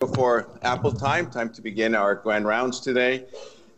[0.00, 3.26] before Apple time, time to begin our grand rounds today.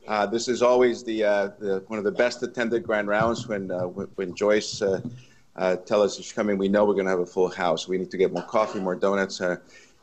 [0.07, 3.49] Uh, this is always the, uh, the, one of the best attended grand rounds.
[3.49, 5.01] When uh, when, Joyce uh,
[5.57, 7.89] uh, tell us she's coming, we know we're going to have a full house.
[7.89, 9.57] We need to get more coffee, more donuts, uh,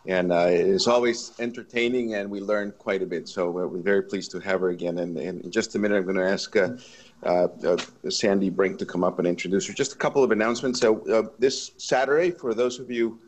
[0.07, 3.29] and it is always entertaining, and we learn quite a bit.
[3.29, 4.97] So we're very pleased to have her again.
[4.97, 6.53] And, and in just a minute, I'm going to ask.
[8.09, 9.73] Sandy Brink to come up and introduce her.
[9.73, 10.81] Just a couple of announcements.
[10.81, 13.19] So this Saturday, for those of you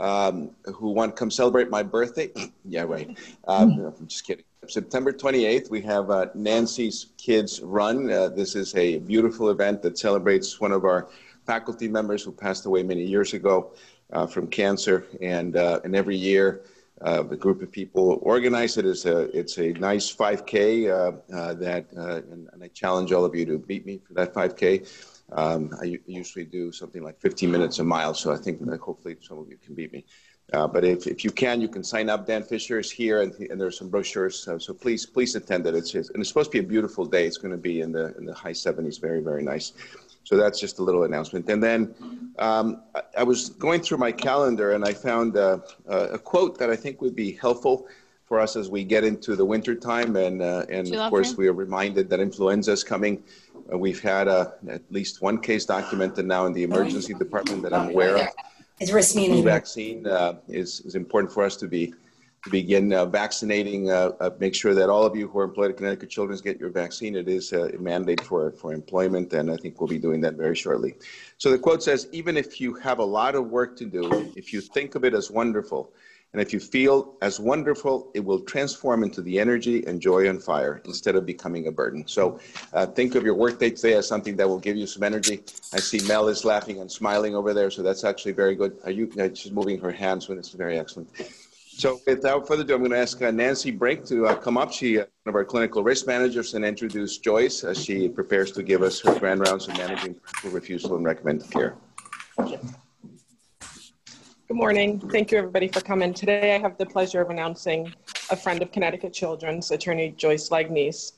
[0.00, 2.30] um, who want to come celebrate my birthday.
[2.64, 3.16] yeah, right.
[3.46, 4.44] Um, I'm just kidding.
[4.66, 8.10] September 28th, we have uh, Nancy's Kids Run.
[8.10, 11.08] Uh, this is a beautiful event that celebrates one of our
[11.46, 13.72] faculty members who passed away many years ago
[14.12, 15.06] uh, from cancer.
[15.20, 16.62] And, uh, and every year,
[17.02, 18.84] uh, a group of people organize it.
[18.84, 23.46] It's a, it's a nice 5K uh, that, and, and I challenge all of you
[23.46, 24.86] to beat me for that 5K.
[25.32, 29.16] Um, I usually do something like 15 minutes a mile, so I think that hopefully
[29.20, 30.04] some of you can beat me.
[30.52, 32.26] Uh, but if, if you can, you can sign up.
[32.26, 34.42] Dan Fisher is here, and, and there's some brochures.
[34.42, 35.74] So, so please, please attend it.
[35.74, 37.26] It's, it's, and it's supposed to be a beautiful day.
[37.26, 39.00] It's going to be in the in the high 70s.
[39.00, 39.72] Very, very nice.
[40.24, 41.48] So that's just a little announcement.
[41.48, 41.94] And then
[42.38, 46.68] um, I, I, was going through my calendar, and I found uh, a quote that
[46.68, 47.86] I think would be helpful
[48.30, 50.14] for us as we get into the winter time.
[50.14, 53.24] And uh, and of course, we are reminded that influenza is coming.
[53.70, 57.74] Uh, we've had uh, at least one case documented now in the emergency department that
[57.74, 58.28] I'm aware of.
[58.78, 61.92] It's risk Flu vaccine uh, is, is important for us to be
[62.44, 63.90] to begin uh, vaccinating.
[63.90, 66.58] Uh, uh, make sure that all of you who are employed at Connecticut Children's get
[66.60, 67.16] your vaccine.
[67.16, 70.54] It is a mandate for for employment, and I think we'll be doing that very
[70.54, 70.94] shortly.
[71.38, 74.52] So the quote says, "Even if you have a lot of work to do, if
[74.52, 75.82] you think of it as wonderful."
[76.32, 80.40] And if you feel as wonderful, it will transform into the energy and joy and
[80.40, 82.06] fire instead of becoming a burden.
[82.06, 82.38] So
[82.72, 85.42] uh, think of your workday today as something that will give you some energy.
[85.72, 88.78] I see Mel is laughing and smiling over there, so that's actually very good.
[88.84, 89.10] Are you?
[89.18, 91.08] Uh, she's moving her hands when it's very excellent.
[91.80, 94.70] So without further ado, I'm going to ask uh, Nancy Brink to uh, come up.
[94.70, 98.62] She, uh, one of our clinical risk managers, and introduce Joyce as she prepares to
[98.62, 100.14] give us her grand rounds of managing
[100.44, 101.76] refusal and recommended care.
[102.36, 102.58] Thank you.
[104.50, 104.98] Good morning.
[104.98, 106.12] Thank you, everybody, for coming.
[106.12, 107.94] Today, I have the pleasure of announcing
[108.32, 111.12] a friend of Connecticut Children's, attorney Joyce Lagnese.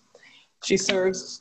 [0.62, 1.40] She serves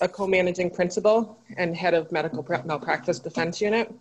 [0.00, 3.92] a co-managing principal and head of medical malpractice defense unit.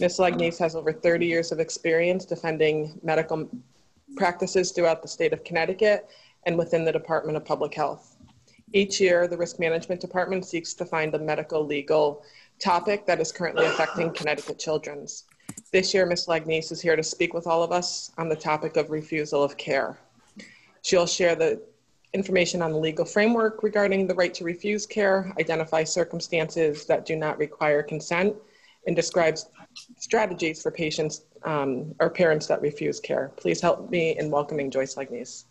[0.00, 0.16] Ms.
[0.16, 3.46] Lagnese has over 30 years of experience defending medical
[4.16, 6.08] practices throughout the state of Connecticut
[6.46, 8.16] and within the Department of Public Health.
[8.72, 12.22] Each year, the Risk Management Department seeks to find a medical legal
[12.58, 15.24] topic that is currently affecting Connecticut Children's.
[15.72, 16.26] This year, Ms.
[16.26, 19.56] Lagnese is here to speak with all of us on the topic of refusal of
[19.56, 19.98] care.
[20.82, 21.62] She'll share the
[22.12, 27.14] information on the legal framework regarding the right to refuse care, identify circumstances that do
[27.14, 28.34] not require consent,
[28.86, 29.46] and describes
[29.98, 33.30] strategies for patients um, or parents that refuse care.
[33.36, 35.44] Please help me in welcoming Joyce Lagnese.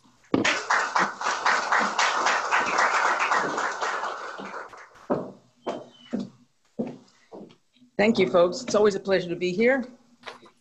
[7.99, 8.61] Thank you, folks.
[8.61, 9.85] It's always a pleasure to be here.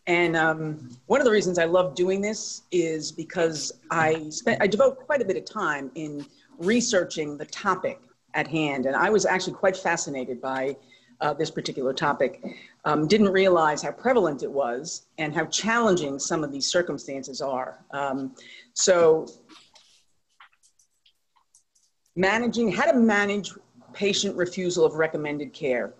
[0.09, 4.66] And um, one of the reasons I love doing this is because I spent, I
[4.66, 6.26] devote quite a bit of time in
[6.59, 8.00] researching the topic
[8.34, 8.87] at hand.
[8.87, 10.75] And I was actually quite fascinated by
[11.21, 12.43] uh, this particular topic.
[12.84, 17.84] Um, didn't realize how prevalent it was and how challenging some of these circumstances are.
[17.93, 18.34] Um,
[18.72, 19.28] so
[22.16, 23.53] managing, how to manage
[23.93, 25.94] patient refusal of recommended care.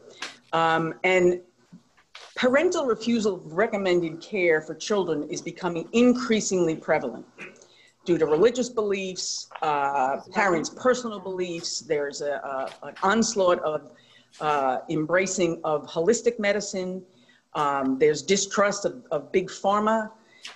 [0.53, 1.41] Um, and
[2.37, 7.27] parental refusal of recommended care for children is becoming increasingly prevalent
[8.05, 11.81] due to religious beliefs, uh, parents' personal beliefs.
[11.81, 12.41] There's a,
[12.83, 13.91] a, an onslaught of
[14.41, 17.03] uh, embracing of holistic medicine.
[17.55, 20.11] Um, there's distrust of, of big pharma.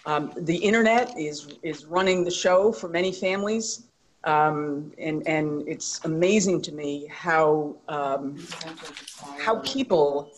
[0.07, 3.89] Um, the internet is, is running the show for many families.
[4.25, 8.39] Um, and, and it's amazing to me how, um,
[9.39, 10.31] how people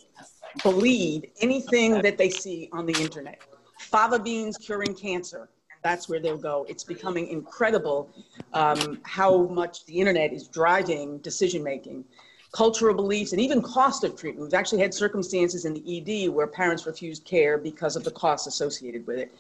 [0.63, 3.43] believe anything that they see on the internet.
[3.79, 5.49] Fava beans curing cancer,
[5.83, 6.65] that's where they'll go.
[6.69, 8.11] It's becoming incredible
[8.55, 12.05] um, how much the internet is driving decision making.
[12.53, 14.47] Cultural beliefs and even cost of treatment.
[14.47, 18.47] We've actually had circumstances in the ED where parents refused care because of the costs
[18.47, 19.35] associated with it.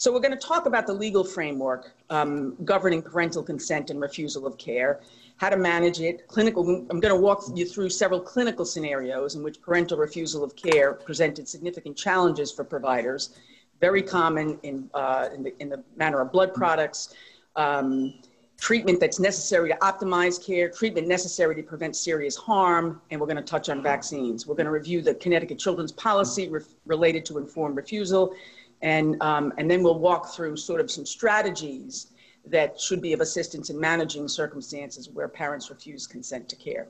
[0.00, 4.46] So we're going to talk about the legal framework um, governing parental consent and refusal
[4.46, 5.00] of care,
[5.38, 6.86] how to manage it, clinical.
[6.88, 10.92] I'm going to walk you through several clinical scenarios in which parental refusal of care
[10.92, 13.40] presented significant challenges for providers,
[13.80, 17.12] very common in, uh, in, the, in the manner of blood products,
[17.56, 18.14] um,
[18.56, 23.36] treatment that's necessary to optimize care, treatment necessary to prevent serious harm, and we're going
[23.36, 24.46] to touch on vaccines.
[24.46, 28.34] We're going to review the Connecticut Children's Policy re- related to informed refusal,
[28.82, 32.08] And, um, and then we'll walk through sort of some strategies
[32.46, 36.88] that should be of assistance in managing circumstances where parents refuse consent to care.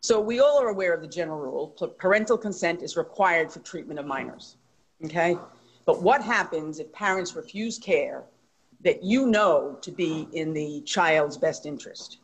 [0.00, 1.68] So we all are aware of the general rule.
[1.98, 4.56] Parental consent is required for treatment of minors.
[5.04, 5.36] Okay?
[5.84, 8.24] But what happens if parents refuse care
[8.82, 12.18] that you know to be in the child's best interest?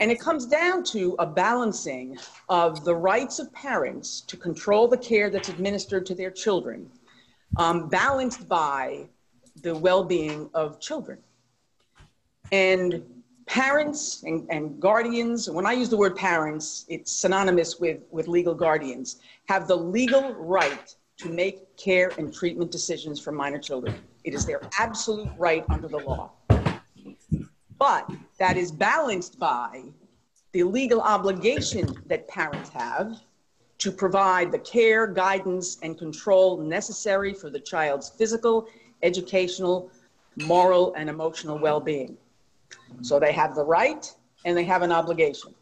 [0.00, 2.18] And it comes down to a balancing
[2.48, 6.90] of the rights of parents to control the care that's administered to their children,
[7.56, 9.08] um, balanced by
[9.62, 11.18] the well being of children.
[12.52, 13.02] And
[13.46, 18.54] parents and, and guardians, when I use the word parents, it's synonymous with, with legal
[18.54, 23.94] guardians, have the legal right to make care and treatment decisions for minor children.
[24.24, 26.32] It is their absolute right under the law.
[27.78, 29.82] But that is balanced by
[30.52, 33.20] the legal obligation that parents have
[33.84, 38.66] to provide the care, guidance, and control necessary for the child's physical,
[39.02, 39.90] educational,
[40.46, 42.16] moral, and emotional well being.
[43.02, 44.10] So they have the right
[44.46, 45.54] and they have an obligation.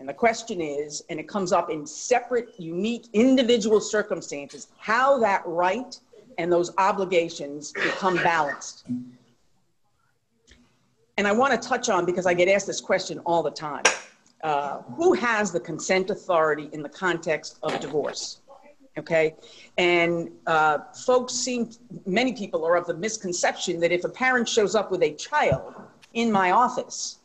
[0.00, 5.42] And the question is, and it comes up in separate, unique, individual circumstances, how that
[5.46, 5.96] right
[6.38, 8.86] and those obligations become balanced.
[11.16, 13.84] And I want to touch on, because I get asked this question all the time
[14.42, 18.40] uh, who has the consent authority in the context of divorce?
[18.98, 19.34] Okay.
[19.78, 21.70] And uh, folks seem,
[22.04, 25.74] many people are of the misconception that if a parent shows up with a child
[26.12, 27.18] in my office,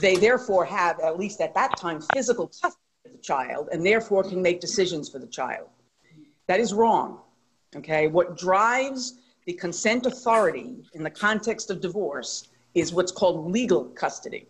[0.00, 4.22] they therefore have, at least at that time, physical custody of the child and therefore
[4.22, 5.68] can make decisions for the child.
[6.46, 7.20] That is wrong.
[7.76, 8.06] Okay.
[8.06, 14.46] What drives the consent authority in the context of divorce is what's called legal custody.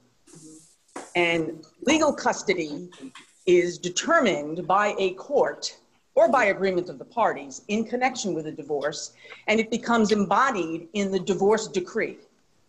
[1.15, 2.91] And legal custody
[3.47, 5.79] is determined by a court
[6.15, 9.13] or by agreement of the parties in connection with a divorce,
[9.47, 12.19] and it becomes embodied in the divorce decree,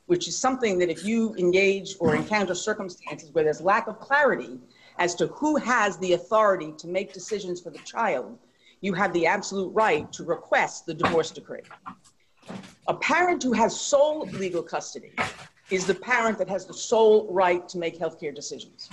[0.06, 4.60] which is something that if you engage or encounter circumstances where there's lack of clarity
[5.00, 8.38] as to who has the authority to make decisions for the child,
[8.82, 11.62] you have the absolute right to request the divorce decree.
[12.88, 15.14] A parent who has sole legal custody
[15.72, 18.90] is the parent that has the sole right to make healthcare decisions.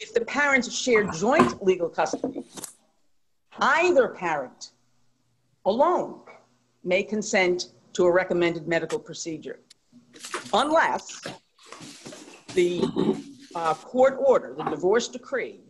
[0.00, 2.42] If the parents share joint legal custody,
[3.58, 4.70] either parent
[5.64, 6.20] alone
[6.84, 9.60] may consent to a recommended medical procedure,
[10.52, 11.20] unless
[12.54, 12.82] the
[13.54, 15.60] uh, court order, the divorce decree,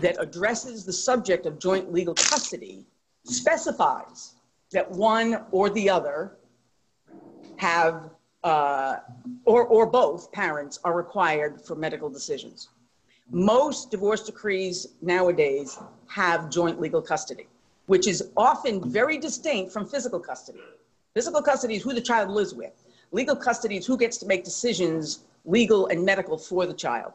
[0.00, 2.84] that addresses the subject of joint legal custody
[3.24, 4.34] specifies
[4.72, 6.36] that one or the other
[7.56, 8.10] have
[8.44, 8.96] uh,
[9.46, 12.68] or, or both parents are required for medical decisions.
[13.30, 17.48] Most divorce decrees nowadays have joint legal custody,
[17.86, 20.60] which is often very distinct from physical custody.
[21.14, 22.72] Physical custody is who the child lives with.
[23.12, 27.12] Legal custody is who gets to make decisions, legal and medical, for the child.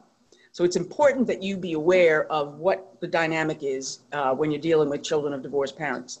[0.52, 4.60] So it's important that you be aware of what the dynamic is uh, when you're
[4.60, 6.20] dealing with children of divorced parents.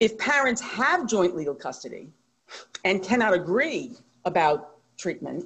[0.00, 2.08] If parents have joint legal custody,
[2.84, 3.92] and cannot agree
[4.24, 5.44] about treatment,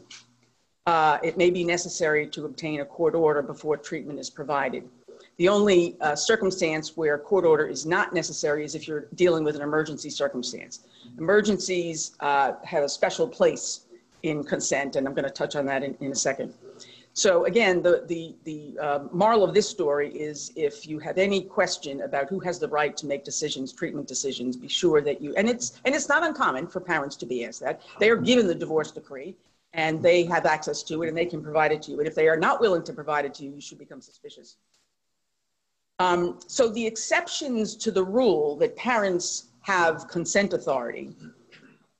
[0.86, 4.88] uh, it may be necessary to obtain a court order before treatment is provided.
[5.36, 9.44] The only uh, circumstance where a court order is not necessary is if you're dealing
[9.44, 10.80] with an emergency circumstance.
[11.18, 13.86] Emergencies uh, have a special place
[14.24, 16.54] in consent, and I'm going to touch on that in, in a second.
[17.18, 21.42] So again, the, the, the uh, moral of this story is if you have any
[21.42, 25.34] question about who has the right to make decisions, treatment decisions, be sure that you,
[25.34, 27.82] and it's, and it's not uncommon for parents to be asked that.
[27.98, 29.34] They are given the divorce decree
[29.72, 31.98] and they have access to it and they can provide it to you.
[31.98, 34.54] And if they are not willing to provide it to you, you should become suspicious.
[35.98, 41.16] Um, so the exceptions to the rule that parents have consent authority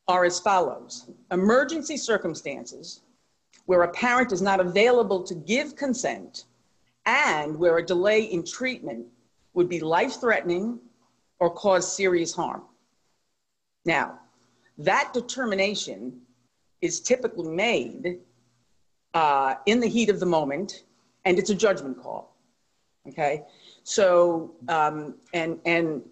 [0.07, 1.11] are as follows.
[1.33, 3.01] Emergency circumstances
[3.69, 6.47] where a parent is not available to give consent
[7.05, 9.07] and where a delay in treatment
[9.53, 10.79] would be life threatening
[11.39, 12.63] or cause serious harm.
[13.85, 14.21] Now,
[14.79, 16.19] that determination
[16.81, 18.21] is typically made
[19.13, 20.85] uh, in the heat of the moment,
[21.27, 22.35] and it's a judgment call.
[23.07, 23.43] Okay,
[23.83, 26.03] so um, and and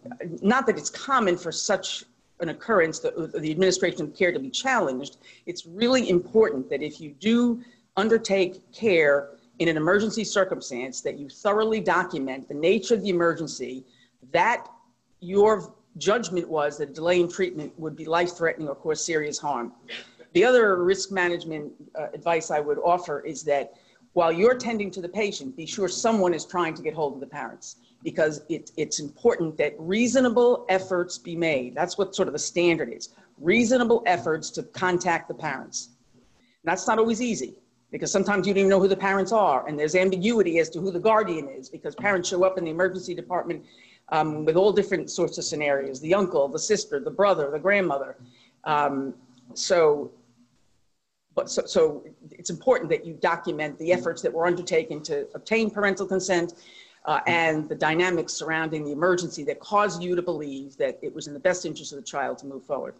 [0.42, 2.04] not that it's common for such
[2.40, 7.00] an occurrence, the, the administration of care to be challenged, it's really important that if
[7.00, 7.62] you do
[7.96, 13.84] undertake care in an emergency circumstance, that you thoroughly document the nature of the emergency,
[14.32, 14.68] that
[15.20, 19.72] your judgment was that delaying treatment would be life threatening or cause serious harm.
[20.34, 23.74] The other risk management uh, advice I would offer is that
[24.12, 27.20] while you're tending to the patient, be sure someone is trying to get hold of
[27.20, 27.76] the parents
[28.06, 31.74] because it, it's important that reasonable efforts be made.
[31.74, 33.08] That's what sort of the standard is
[33.40, 35.88] reasonable efforts to contact the parents.
[36.14, 37.56] And that's not always easy
[37.90, 40.80] because sometimes you don't even know who the parents are, and there's ambiguity as to
[40.80, 43.64] who the guardian is because parents show up in the emergency department
[44.10, 48.14] um, with all different sorts of scenarios the uncle, the sister, the brother, the grandmother.
[48.62, 49.14] Um,
[49.54, 50.12] so,
[51.34, 55.70] but so, so it's important that you document the efforts that were undertaken to obtain
[55.70, 56.54] parental consent
[57.06, 61.28] uh, and the dynamics surrounding the emergency that caused you to believe that it was
[61.28, 62.94] in the best interest of the child to move forward.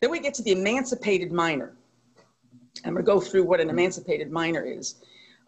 [0.00, 1.72] Then we get to the emancipated minor.
[2.84, 4.96] I'm going to go through what an emancipated minor is.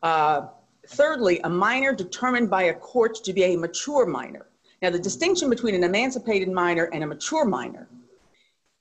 [0.03, 0.47] Uh,
[0.87, 4.47] thirdly, a minor determined by a court to be a mature minor.
[4.81, 7.89] Now, the distinction between an emancipated minor and a mature minor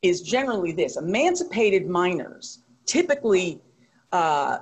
[0.04, 3.60] is generally this emancipated minors typically
[4.12, 4.60] uh,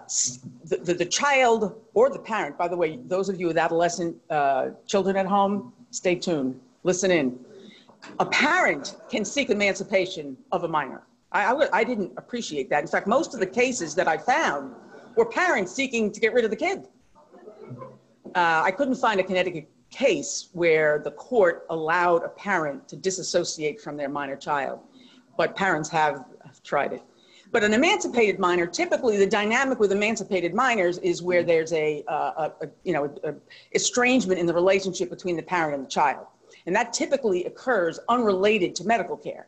[0.65, 4.69] the, the, child or the parent, by the way, those of you with adolescent uh,
[4.87, 7.39] children at home, stay tuned, listen in.
[8.19, 11.03] A parent can seek emancipation of a minor.
[11.31, 12.81] I, I, I didn't appreciate that.
[12.81, 14.73] In fact, most of the cases that I found
[15.15, 16.87] were parents seeking to get rid of the kid.
[18.35, 23.79] Uh, I couldn't find a Connecticut case where the court allowed a parent to disassociate
[23.79, 24.79] from their minor child,
[25.37, 26.25] but parents have
[26.63, 27.03] tried it.
[27.55, 32.49] But an emancipated minor, typically the dynamic with emancipated minors is where there's a, uh,
[32.59, 33.33] a, a you know, a,
[33.73, 36.27] estrangement in the relationship between the parent and the child.
[36.65, 39.47] And that typically occurs unrelated to medical care.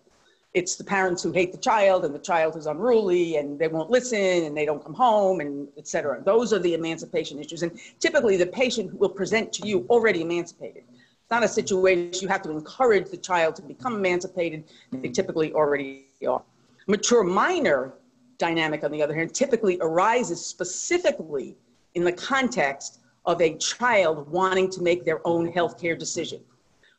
[0.53, 3.89] It's the parents who hate the child and the child who's unruly and they won't
[3.89, 6.23] listen and they don't come home and et cetera.
[6.23, 7.61] Those are the emancipation issues.
[7.61, 10.83] And typically the patient will present to you already emancipated.
[10.87, 14.63] It's not a situation you have to encourage the child to become emancipated.
[14.93, 16.41] They typically already are.
[16.89, 17.91] Mature minor
[18.37, 21.55] dynamic, on the other hand, typically arises specifically
[21.95, 26.39] in the context of a child wanting to make their own healthcare decision,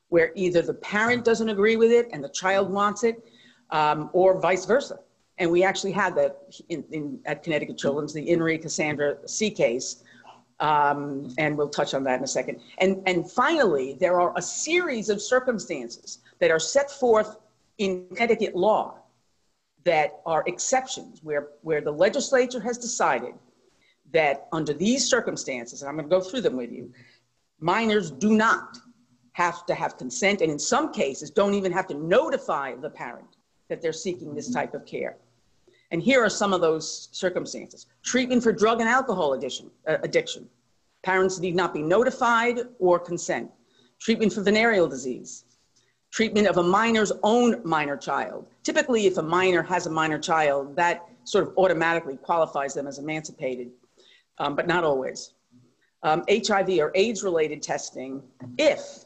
[0.09, 3.25] where either the parent doesn't agree with it and the child wants it,
[3.71, 4.99] um, or vice versa.
[5.38, 9.50] And we actually had that in, in, at Connecticut Children's, the In re Cassandra C
[9.50, 10.02] case,
[10.61, 12.61] um, and we'll touch on that in a second.
[12.78, 17.37] And, and finally, there are a series of circumstances that are set forth
[17.78, 18.98] in Connecticut law
[19.85, 23.35] that are exceptions where, where the legislature has decided
[24.13, 26.93] that under these circumstances, and I'm going to go through them with you,
[27.61, 28.79] minors do not
[29.33, 33.37] have to have consent, and in some cases, don't even have to notify the parent
[33.69, 35.17] that they're seeking this type of care.
[35.91, 39.71] And here are some of those circumstances treatment for drug and alcohol addiction.
[39.87, 40.49] Uh, addiction.
[41.03, 43.51] Parents need not be notified or consent.
[44.01, 45.45] Treatment for venereal disease,
[46.11, 48.49] treatment of a minor's own minor child.
[48.62, 52.99] Typically, if a minor has a minor child, that sort of automatically qualifies them as
[52.99, 53.71] emancipated,
[54.38, 55.35] um, but not always.
[56.03, 58.23] Um, HIV or AIDS related testing,
[58.57, 59.05] if,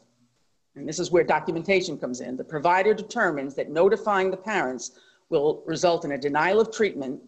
[0.75, 4.91] and this is where documentation comes in, the provider determines that notifying the parents
[5.29, 7.19] will result in a denial of treatment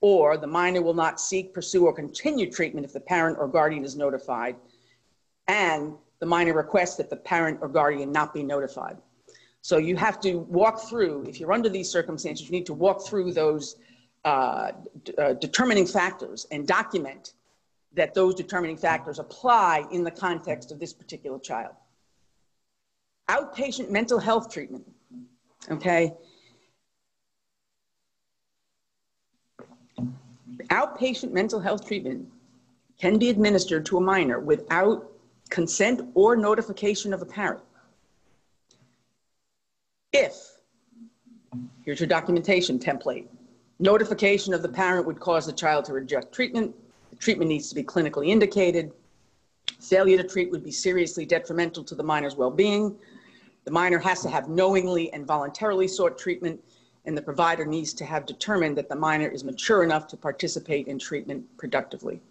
[0.00, 3.84] or the minor will not seek, pursue, or continue treatment if the parent or guardian
[3.84, 4.54] is notified,
[5.48, 8.98] and the minor requests that the parent or guardian not be notified.
[9.64, 13.06] So you have to walk through, if you're under these circumstances, you need to walk
[13.06, 13.76] through those
[14.22, 14.72] uh,
[15.16, 17.32] uh, determining factors and document
[17.94, 21.74] that those determining factors apply in the context of this particular child.
[23.30, 24.84] Outpatient mental health treatment,
[25.70, 26.12] okay?
[30.68, 32.28] Outpatient mental health treatment
[33.00, 35.10] can be administered to a minor without
[35.48, 37.62] consent or notification of a parent.
[40.16, 40.58] If,
[41.84, 43.26] here's your documentation template,
[43.80, 46.72] notification of the parent would cause the child to reject treatment,
[47.10, 48.92] the treatment needs to be clinically indicated,
[49.80, 52.94] failure to treat would be seriously detrimental to the minor's well being,
[53.64, 56.62] the minor has to have knowingly and voluntarily sought treatment,
[57.06, 60.86] and the provider needs to have determined that the minor is mature enough to participate
[60.86, 62.22] in treatment productively.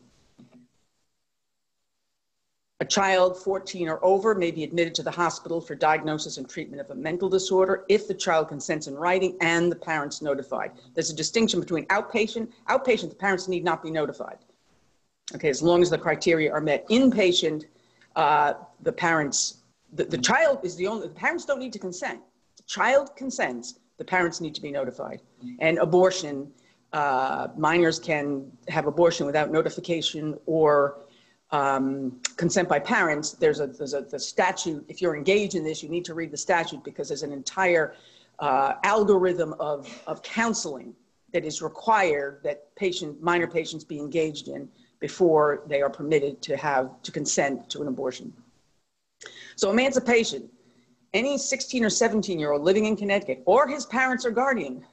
[2.84, 6.82] A child 14 or over may be admitted to the hospital for diagnosis and treatment
[6.82, 10.72] of a mental disorder if the child consents in writing and the parents notified.
[10.94, 12.50] There's a distinction between outpatient.
[12.68, 14.40] Outpatient, the parents need not be notified.
[15.34, 16.86] Okay, as long as the criteria are met.
[16.90, 17.68] Inpatient,
[18.18, 19.60] uh, the parents,
[19.94, 22.20] the, the child is the only, the parents don't need to consent.
[22.58, 25.22] The child consents, the parents need to be notified.
[25.60, 26.52] And abortion,
[26.92, 30.98] uh, minors can have abortion without notification or
[31.54, 34.84] um, consent by parents, there's a, there's a the statute.
[34.90, 37.96] If you're engaged in this, you need to read the statute because there's an entire
[38.40, 40.96] uh, algorithm of, of counseling
[41.32, 44.68] that is required that patient, minor patients be engaged in
[45.00, 48.34] before they are permitted to have to consent to an abortion.
[49.56, 50.50] So, emancipation
[51.14, 54.84] any 16 or 17 year old living in Connecticut or his parents or guardian,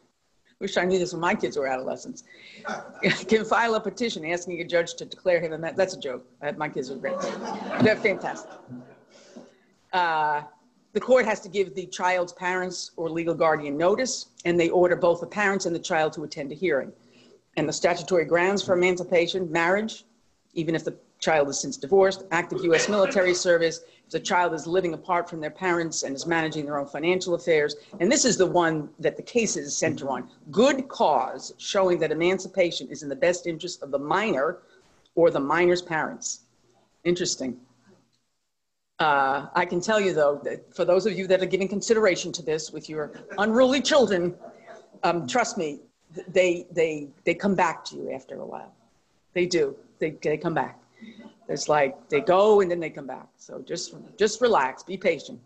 [0.61, 2.25] wish I knew this when my kids were adolescents,
[3.29, 6.26] can file a petition asking a judge to declare him a That's a joke.
[6.57, 7.19] My kids are great.
[7.83, 8.50] They're fantastic.
[9.93, 10.43] Uh,
[10.93, 14.97] the court has to give the child's parents or legal guardian notice, and they order
[14.97, 16.93] both the parents and the child to attend a hearing.
[17.57, 20.05] And the statutory grounds for emancipation marriage,
[20.55, 22.89] even if the child is since divorced, active U.S.
[22.89, 26.79] military service, if the child is living apart from their parents and is managing their
[26.79, 27.77] own financial affairs.
[28.00, 32.89] And this is the one that the cases center on good cause showing that emancipation
[32.89, 34.59] is in the best interest of the minor
[35.15, 36.41] or the minor's parents.
[37.05, 37.59] Interesting.
[38.99, 42.33] Uh, I can tell you, though, that for those of you that are giving consideration
[42.33, 44.35] to this with your unruly children,
[45.03, 45.81] um, trust me,
[46.29, 48.75] they, they, they come back to you after a while.
[49.33, 49.77] They do.
[50.00, 50.79] They, they come back.
[51.49, 53.28] It's like they go and then they come back.
[53.37, 55.40] So just, just relax, be patient.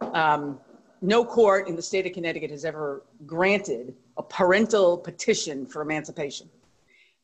[0.00, 0.60] Um,
[1.02, 6.48] no court in the state of Connecticut has ever granted a parental petition for emancipation.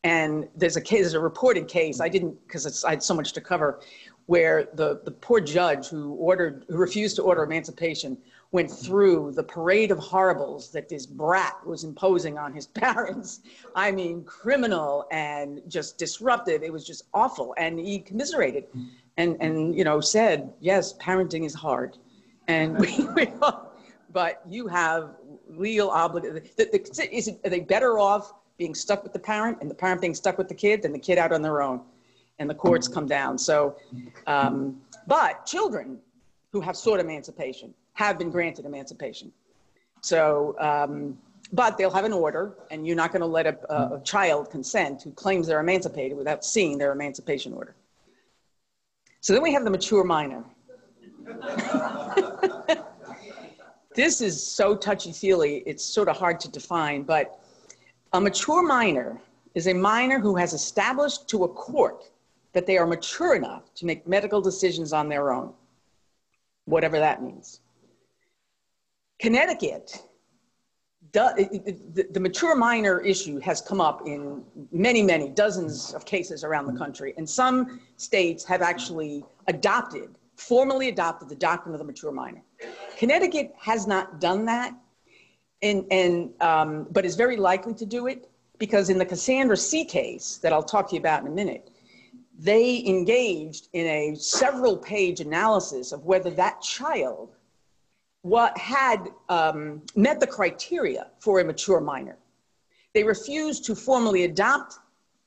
[0.03, 2.01] And there's a case, there's a reported case.
[2.01, 3.79] I didn't because I had so much to cover,
[4.25, 8.17] where the, the poor judge who ordered, who refused to order emancipation
[8.51, 13.41] went through the parade of horribles that this brat was imposing on his parents.
[13.75, 16.63] I mean, criminal and just disruptive.
[16.63, 17.53] It was just awful.
[17.57, 18.65] And he commiserated
[19.17, 21.97] and, and you know, said, yes, parenting is hard.
[22.47, 23.31] And we, we
[24.13, 25.15] but you have
[25.49, 26.43] legal obligation.
[27.11, 30.15] Is it, are they better off being stuck with the parent and the parent being
[30.15, 31.81] stuck with the kid than the kid out on their own?
[32.39, 33.37] And the courts come down.
[33.37, 33.77] So,
[34.27, 35.99] um, but children
[36.51, 39.31] who have sought emancipation, have been granted emancipation.
[40.01, 41.17] So, um,
[41.51, 45.01] but they'll have an order, and you're not going to let a, a, child consent
[45.01, 47.75] who claims they're emancipated without seeing their emancipation order.
[49.21, 50.43] So then we have the mature minor.
[53.95, 57.39] this is so touchy feely, it's sort of hard to define, but
[58.13, 59.19] a mature minor
[59.55, 62.11] is a minor who has established to a court
[62.53, 65.51] that they are mature enough to make medical decisions on their own,
[66.65, 67.61] whatever that means.
[69.19, 70.03] Connecticut,
[71.11, 76.67] the, the mature minor issue has come up in many, many dozens of cases around
[76.67, 82.11] the country, and some states have actually adopted, formally adopted the doctrine of the mature
[82.11, 82.43] minor.
[82.97, 84.75] Connecticut has not done that,
[85.63, 89.83] and, and, um, but is very likely to do it because in the Cassandra C
[89.85, 91.71] case that I'll talk to you about in a minute,
[92.37, 97.36] they engaged in a several page analysis of whether that child
[98.21, 102.17] what had um, met the criteria for a mature minor.
[102.93, 104.79] They refused to formally adopt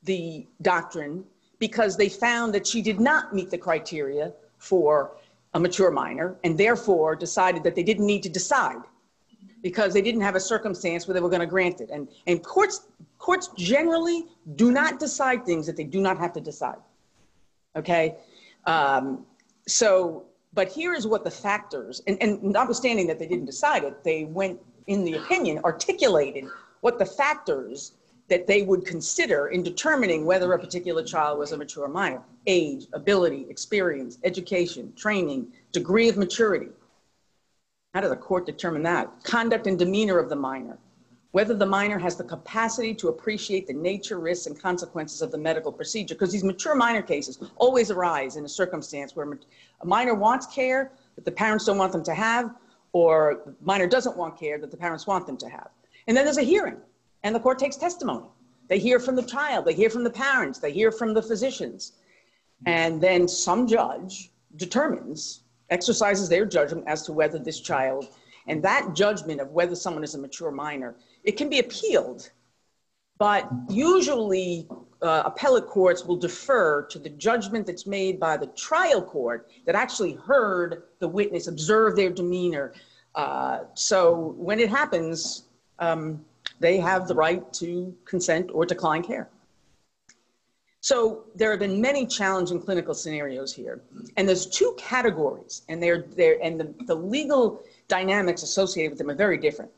[0.03, 1.25] the doctrine
[1.59, 5.17] because they found that she did not meet the criteria for
[5.55, 8.83] a mature minor and therefore decided that they didn't need to decide
[9.63, 11.91] because they didn't have a circumstance where they were going to grant it.
[11.91, 12.87] And, and courts,
[13.19, 14.25] courts generally
[14.57, 16.79] do not decide things that they do not have to decide.
[17.77, 18.17] Okay?
[18.67, 19.27] Um,
[19.67, 24.03] so but here is what the factors, and, and notwithstanding that they didn't decide it,
[24.05, 26.47] they went in the opinion, articulated
[26.81, 27.93] what the factors
[28.29, 32.87] that they would consider in determining whether a particular child was a mature minor age,
[32.93, 36.71] ability, experience, education, training, degree of maturity.
[37.95, 39.23] How does the court determine that?
[39.25, 40.79] Conduct and demeanor of the minor,
[41.33, 45.39] whether the minor has the capacity to appreciate the nature, risks, and consequences of the
[45.39, 49.39] medical procedure, because these mature minor cases always arise in a circumstance where
[49.81, 52.55] a minor wants care that the parents don't want them to have,
[52.93, 55.69] or the minor doesn't want care that the parents want them to have.
[56.07, 56.77] And then there's a hearing,
[57.23, 58.27] and the court takes testimony.
[58.69, 61.93] They hear from the child, they hear from the parents, they hear from the physicians.
[62.67, 68.09] And then some judge determines, exercises their judgment as to whether this child,
[68.47, 72.31] and that judgment of whether someone is a mature minor it can be appealed,
[73.19, 74.67] but usually
[75.03, 79.75] uh, appellate courts will defer to the judgment that's made by the trial court that
[79.75, 82.73] actually heard the witness, observed their demeanor.
[83.15, 85.45] Uh, so when it happens,
[85.79, 86.25] um,
[86.59, 89.29] they have the right to consent or decline care.
[90.83, 93.83] So there have been many challenging clinical scenarios here,
[94.17, 99.11] and there's two categories, and they're there, and the, the legal dynamics associated with them
[99.11, 99.71] are very different.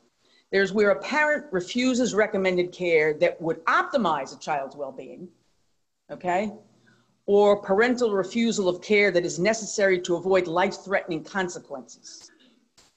[0.52, 5.28] There's where a parent refuses recommended care that would optimize a child's well being,
[6.10, 6.52] okay?
[7.24, 12.30] Or parental refusal of care that is necessary to avoid life threatening consequences.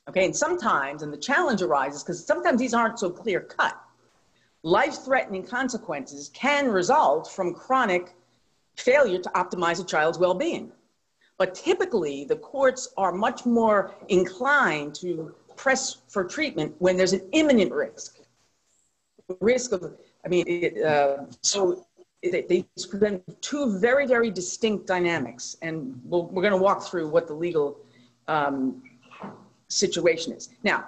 [0.09, 3.79] Okay, and sometimes, and the challenge arises because sometimes these aren't so clear cut.
[4.63, 8.15] Life threatening consequences can result from chronic
[8.75, 10.73] failure to optimize a child's well being.
[11.37, 17.27] But typically, the courts are much more inclined to press for treatment when there's an
[17.31, 18.19] imminent risk.
[19.39, 21.85] Risk of, I mean, it, uh, so
[22.21, 25.57] they, present two very, very distinct dynamics.
[25.61, 27.79] And we we are going to walk through what the legal
[28.27, 28.83] um,
[29.67, 30.49] situation is.
[30.63, 30.85] Now,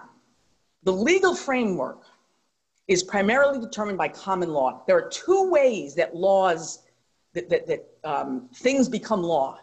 [0.84, 2.03] the legal framework
[2.88, 4.84] is primarily determined by common law.
[4.88, 6.84] There are two ways that laws,
[7.34, 9.60] that, that, that um, things become law.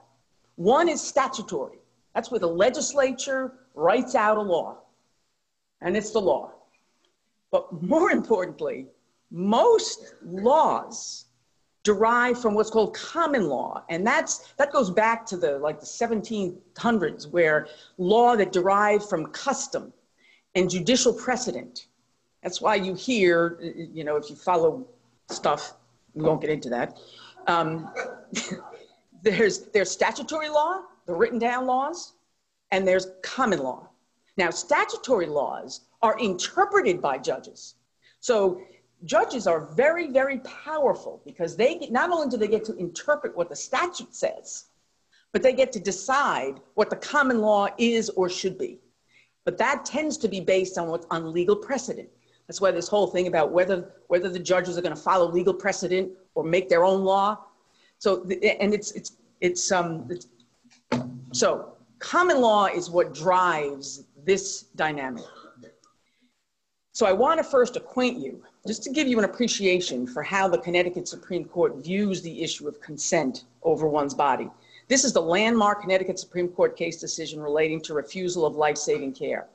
[0.56, 1.78] One is statutory.
[2.14, 4.78] That's where the legislature writes out a law,
[5.84, 6.50] and it's the law.
[7.52, 8.86] But more importantly,
[9.30, 11.26] most laws
[11.84, 13.84] derive from what's called common law.
[13.90, 17.68] And that's that goes back to the like the 1700s where
[17.98, 19.92] law that derived from custom
[20.56, 21.86] and judicial precedent.
[22.42, 24.86] That's why you hear you know if you follow
[25.30, 25.74] stuff
[26.14, 26.98] we won't get into that.
[27.46, 27.92] Um,
[29.22, 32.14] there's there's statutory law the written down laws
[32.70, 33.88] and there's common law
[34.36, 37.74] now statutory laws are interpreted by judges
[38.20, 38.62] so
[39.04, 43.36] judges are very, very powerful because they get, not only do they get to interpret
[43.36, 44.66] what the statute says,
[45.32, 48.78] but they get to decide what the common law is or should be.
[49.44, 52.08] But that tends to be based on what's on legal precedent.
[52.46, 55.54] That's why this whole thing about whether whether the judges are going to follow legal
[55.54, 57.38] precedent or make their own law.
[57.98, 60.28] So and it's it's it's um it's,
[61.32, 65.24] so common law is what drives this dynamic.
[66.92, 70.46] So I want to first acquaint you just to give you an appreciation for how
[70.48, 74.48] the Connecticut Supreme Court views the issue of consent over one's body.
[74.86, 79.12] This is the landmark Connecticut Supreme Court case decision relating to refusal of life saving
[79.12, 79.48] care.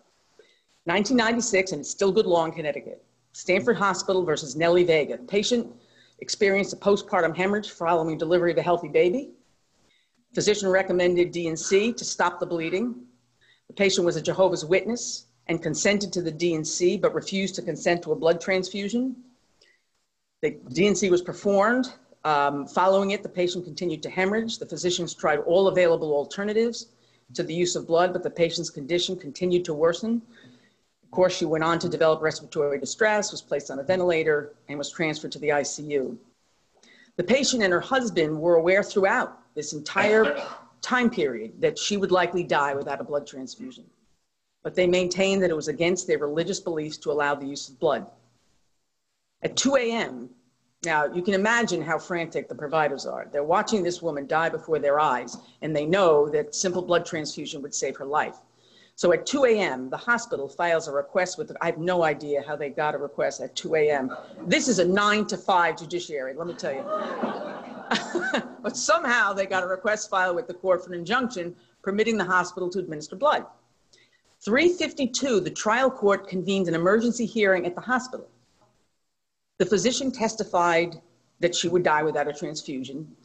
[0.85, 3.03] 1996, and it's still good law in Connecticut.
[3.31, 5.17] Stamford Hospital versus Nellie Vega.
[5.17, 5.71] Patient
[6.19, 9.29] experienced a postpartum hemorrhage following delivery of a healthy baby.
[10.33, 12.95] Physician recommended D&C to stop the bleeding.
[13.69, 18.03] The patient was a Jehovah's Witness and consented to the D&C but refused to consent
[18.03, 19.15] to a blood transfusion.
[20.41, 21.93] The D&C was performed.
[22.25, 24.57] Um, following it, the patient continued to hemorrhage.
[24.57, 26.87] The physicians tried all available alternatives
[27.35, 30.21] to the use of blood, but the patient's condition continued to worsen.
[31.03, 34.77] Of course, she went on to develop respiratory distress, was placed on a ventilator, and
[34.77, 36.17] was transferred to the ICU.
[37.17, 40.41] The patient and her husband were aware throughout this entire
[40.81, 43.85] time period that she would likely die without a blood transfusion
[44.63, 47.79] but they maintained that it was against their religious beliefs to allow the use of
[47.79, 48.05] blood.
[49.41, 50.29] At 2 a.m.,
[50.83, 53.27] now you can imagine how frantic the providers are.
[53.31, 57.61] They're watching this woman die before their eyes, and they know that simple blood transfusion
[57.61, 58.37] would save her life.
[58.99, 62.57] So at 2 a.m., the hospital files a request with, I have no idea how
[62.57, 64.13] they got a request at 2 a.m.
[64.45, 66.83] This is a nine to five judiciary, let me tell you.
[68.61, 72.25] but somehow they got a request filed with the court for an injunction permitting the
[72.25, 73.45] hospital to administer blood.
[74.41, 78.27] 352, the trial court convened an emergency hearing at the hospital.
[79.59, 80.99] The physician testified
[81.39, 83.15] that she would die without a transfusion.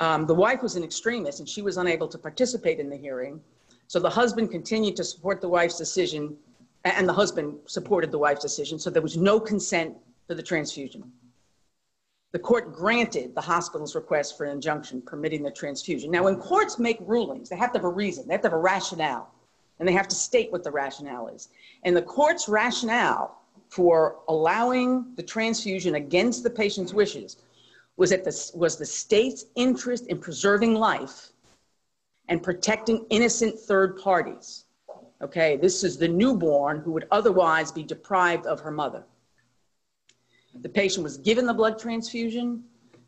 [0.00, 3.42] Um, the wife was in extremis and she was unable to participate in the hearing.
[3.88, 6.36] So the husband continued to support the wife's decision,
[6.84, 8.78] and the husband supported the wife's decision.
[8.78, 9.96] So there was no consent
[10.26, 11.10] for the transfusion.
[12.32, 16.10] The court granted the hospital's request for an injunction permitting the transfusion.
[16.10, 18.58] Now, when courts make rulings, they have to have a reason, they have to have
[18.58, 19.32] a rationale
[19.78, 21.48] and they have to state what the rationale is.
[21.84, 27.38] And the court's rationale for allowing the transfusion against the patient's wishes
[27.96, 31.30] was that this was the state's interest in preserving life
[32.28, 34.64] and protecting innocent third parties.
[35.20, 39.04] Okay, this is the newborn who would otherwise be deprived of her mother.
[40.62, 42.64] The patient was given the blood transfusion,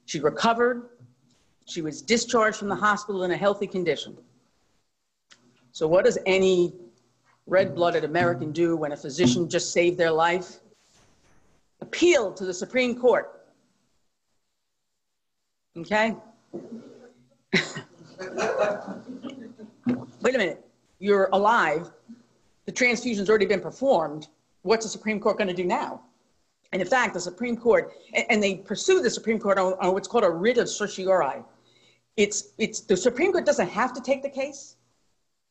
[0.06, 0.88] she recovered,
[1.66, 4.16] she was discharged from the hospital in a healthy condition.
[5.72, 6.74] So, what does any
[7.46, 10.59] red blooded American do when a physician just saved their life?
[11.80, 13.46] Appeal to the Supreme Court.
[15.76, 16.16] Okay?
[20.20, 20.64] Wait a minute.
[20.98, 21.90] You're alive.
[22.66, 24.28] The transfusion's already been performed.
[24.62, 26.02] What's the Supreme Court going to do now?
[26.72, 27.92] And in fact, the Supreme Court,
[28.28, 31.42] and they pursue the Supreme Court on, on what's called a writ of certiorari.
[32.16, 34.76] It's, it's, the Supreme Court doesn't have to take the case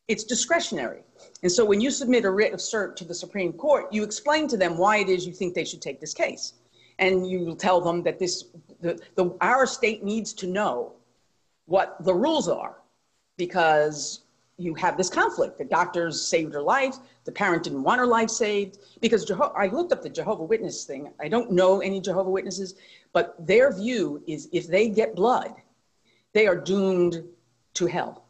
[0.10, 1.04] it's discretionary.
[1.44, 4.48] And so when you submit a writ of cert to the Supreme Court, you explain
[4.48, 6.54] to them why it is you think they should take this case.
[6.98, 8.46] And you will tell them that this,
[8.82, 10.94] the, the, our state needs to know
[11.70, 12.76] what the rules are
[13.38, 14.22] because
[14.58, 15.58] you have this conflict.
[15.58, 16.96] The doctors saved her life.
[17.24, 20.84] The parent didn't want her life saved because Jeho- I looked up the Jehovah Witness
[20.84, 21.10] thing.
[21.20, 22.76] I don't know any Jehovah Witnesses,
[23.14, 25.54] but their view is if they get blood,
[26.34, 27.24] they are doomed
[27.76, 28.26] to hell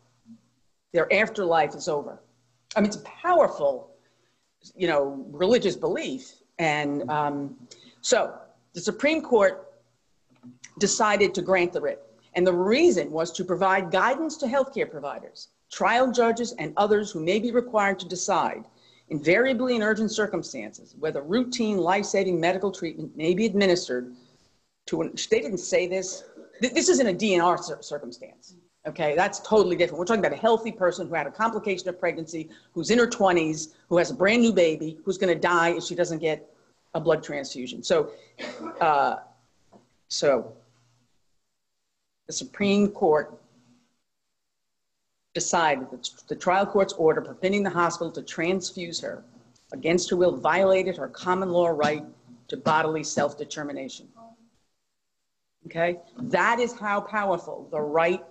[0.91, 2.21] their afterlife is over.
[2.75, 3.91] I mean, it's a powerful,
[4.75, 6.33] you know, religious belief.
[6.57, 7.55] And um,
[8.01, 8.37] so
[8.73, 9.71] the Supreme Court
[10.79, 12.08] decided to grant the writ.
[12.39, 17.19] And the reason was to provide guidance to healthcare providers, trial judges, and others who
[17.19, 18.63] may be required to decide,
[19.09, 24.15] invariably in urgent circumstances, whether routine life saving medical treatment may be administered
[24.85, 26.23] to an, they didn't say this.
[26.61, 28.55] This isn't a DNR circumstance.
[28.87, 29.99] Okay, that's totally different.
[29.99, 33.07] We're talking about a healthy person who had a complication of pregnancy, who's in her
[33.07, 36.49] 20s, who has a brand new baby, who's going to die if she doesn't get
[36.93, 37.83] a blood transfusion.
[37.83, 38.11] So,
[38.79, 39.17] uh,
[40.07, 40.53] so
[42.29, 43.41] the Supreme Court
[45.33, 49.23] decided that the trial court's order permitting the hospital to transfuse her
[49.73, 52.05] against her will violated her common law right
[52.47, 54.07] to bodily self determination.
[55.65, 55.97] Okay?
[56.19, 58.23] That is how powerful the right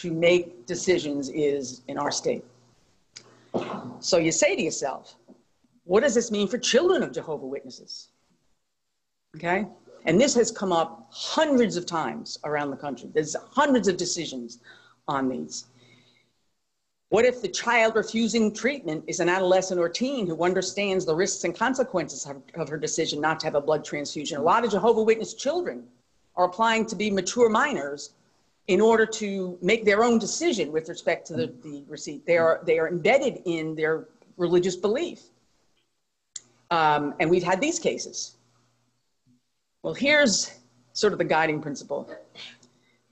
[0.00, 2.42] to make decisions is in our state.
[4.00, 5.16] So you say to yourself,
[5.84, 8.08] what does this mean for children of Jehovah Witnesses?
[9.36, 9.66] Okay?
[10.04, 13.10] And this has come up hundreds of times around the country.
[13.12, 14.58] There's hundreds of decisions
[15.08, 15.66] on these.
[17.10, 21.44] What if the child refusing treatment is an adolescent or teen who understands the risks
[21.44, 24.38] and consequences of, her decision not to have a blood transfusion?
[24.38, 25.84] A lot of Jehovah Witness children
[26.36, 28.14] are applying to be mature minors
[28.68, 32.24] in order to make their own decision with respect to the, the receipt.
[32.24, 35.20] They are, they are embedded in their religious belief.
[36.70, 38.36] Um, and we've had these cases.
[39.82, 40.60] Well, here's
[40.92, 42.08] sort of the guiding principle.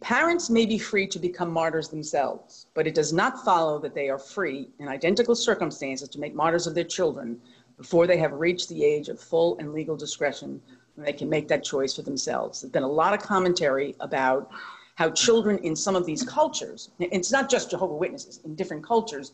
[0.00, 4.08] Parents may be free to become martyrs themselves, but it does not follow that they
[4.08, 7.40] are free in identical circumstances to make martyrs of their children
[7.76, 10.62] before they have reached the age of full and legal discretion
[10.94, 12.60] when they can make that choice for themselves.
[12.60, 14.48] There's been a lot of commentary about
[14.94, 19.32] how children in some of these cultures, it's not just Jehovah Witnesses, in different cultures,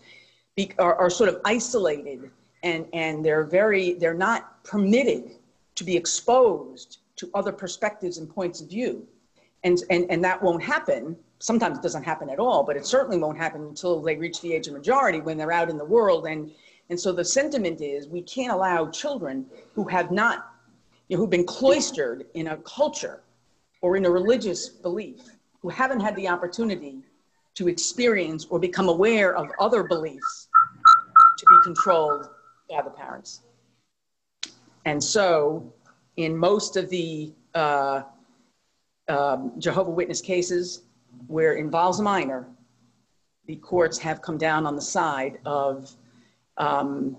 [0.55, 2.31] be, are, are sort of isolated
[2.63, 5.33] and, and they're very, they're not permitted
[5.75, 9.07] to be exposed to other perspectives and points of view.
[9.65, 11.17] And, and, and that won't happen.
[11.39, 14.53] Sometimes it doesn't happen at all, but it certainly won't happen until they reach the
[14.53, 16.27] age of majority when they're out in the world.
[16.27, 16.53] And,
[16.91, 20.53] and so the sentiment is we can't allow children who have not,
[21.09, 23.23] you know, who've been cloistered in a culture
[23.81, 25.23] or in a religious belief,
[25.63, 26.99] who haven't had the opportunity
[27.55, 30.49] to experience or become aware of other beliefs
[31.39, 32.29] to be controlled
[32.71, 33.43] by the parents.
[34.85, 35.73] And so,
[36.17, 38.03] in most of the uh,
[39.09, 40.83] um, Jehovah Witness cases
[41.27, 42.47] where it involves a minor,
[43.47, 45.95] the courts have come down on the side of
[46.57, 47.17] um,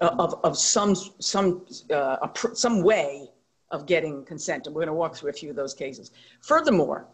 [0.00, 3.28] of, of some some uh, some way
[3.70, 6.10] of getting consent, and we're going to walk through a few of those cases.
[6.40, 7.06] Furthermore,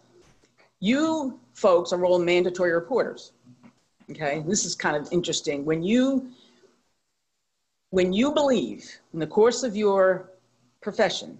[0.80, 3.32] you folks are all mandatory reporters.
[4.10, 5.64] Okay, this is kind of interesting.
[5.64, 6.30] When you
[7.90, 10.30] when you believe in the course of your
[10.86, 11.36] profession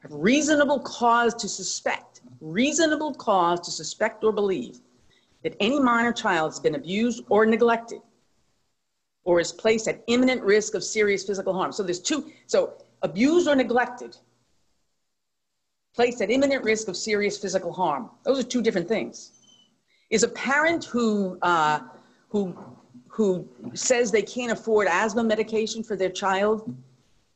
[0.00, 4.78] have reasonable cause to suspect, reasonable cause to suspect or believe
[5.42, 8.00] that any minor child has been abused or neglected
[9.24, 11.72] or is placed at imminent risk of serious physical harm.
[11.72, 14.16] So there's two, so abused or neglected,
[15.96, 18.10] placed at imminent risk of serious physical harm.
[18.24, 19.32] Those are two different things.
[20.10, 21.80] Is a parent who, uh,
[22.28, 22.56] who
[23.08, 26.72] who says they can't afford asthma medication for their child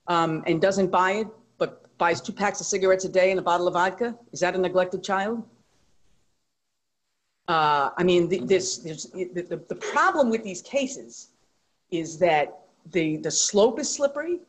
[0.07, 1.27] um, and doesn't buy it,
[2.01, 4.17] buys two packs of cigarettes a day and a bottle of vodka?
[4.33, 5.45] Is that a neglected child?
[7.47, 11.29] Uh, I mean, the, this, the, the, the problem with these cases
[11.91, 14.41] is that the, the slope is slippery.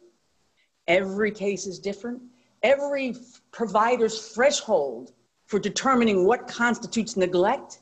[0.88, 2.22] Every case is different.
[2.64, 3.16] Every
[3.52, 5.12] provider's threshold
[5.46, 7.80] for determining what constitutes neglect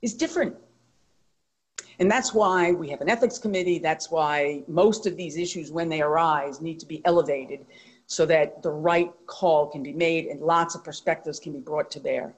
[0.00, 0.54] is different.
[1.98, 3.80] And that's why we have an ethics committee.
[3.80, 7.66] That's why most of these issues, when they arise, need to be elevated
[8.08, 11.90] so that the right call can be made and lots of perspectives can be brought
[11.90, 12.34] to bear.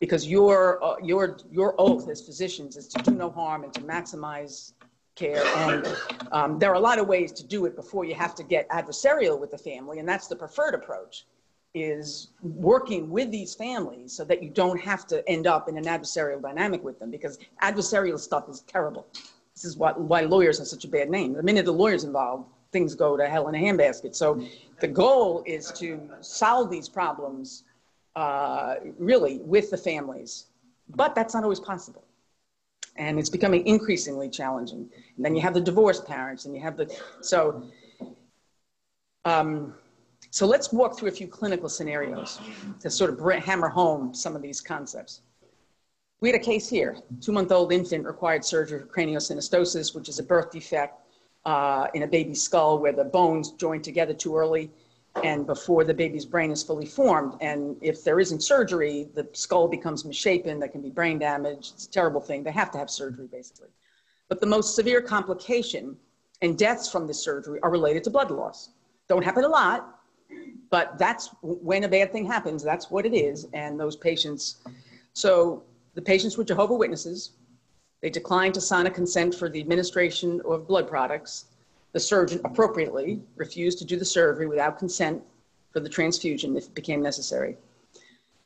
[0.00, 3.82] Because your, uh, your, your oath as physicians is to do no harm and to
[3.82, 4.72] maximize
[5.14, 5.44] care.
[5.56, 5.86] And
[6.32, 8.68] um, there are a lot of ways to do it before you have to get
[8.70, 11.26] adversarial with the family, and that's the preferred approach
[11.74, 15.84] is working with these families so that you don't have to end up in an
[15.84, 19.06] adversarial dynamic with them because adversarial stuff is terrible.
[19.54, 21.34] This is what, why lawyers have such a bad name.
[21.34, 24.14] The minute the lawyer's involved, things go to hell in a handbasket.
[24.14, 24.42] So
[24.80, 27.64] the goal is to solve these problems
[28.16, 30.46] uh, really with the families,
[30.94, 32.04] but that's not always possible.
[32.96, 34.88] And it's becoming increasingly challenging.
[35.16, 37.62] And then you have the divorced parents and you have the, so,
[39.24, 39.74] um,
[40.30, 42.40] so let's walk through a few clinical scenarios
[42.80, 45.20] to sort of hammer home some of these concepts.
[46.20, 46.96] We had a case here.
[47.20, 51.00] Two-month-old infant required surgery for craniosynostosis, which is a birth defect
[51.48, 54.70] uh, in a baby's skull where the bones join together too early
[55.24, 57.32] and before the baby's brain is fully formed.
[57.40, 60.60] And if there isn't surgery, the skull becomes misshapen.
[60.60, 61.70] There can be brain damage.
[61.72, 62.42] It's a terrible thing.
[62.42, 63.70] They have to have surgery, basically.
[64.28, 65.96] But the most severe complication
[66.42, 68.68] and deaths from this surgery are related to blood loss.
[69.08, 70.00] Don't happen a lot,
[70.68, 72.62] but that's when a bad thing happens.
[72.62, 73.46] That's what it is.
[73.54, 74.58] And those patients,
[75.14, 75.62] so
[75.94, 77.30] the patients were Jehovah Witnesses.
[78.00, 81.46] They declined to sign a consent for the administration of blood products.
[81.92, 85.22] The surgeon appropriately refused to do the surgery without consent
[85.72, 87.56] for the transfusion if it became necessary.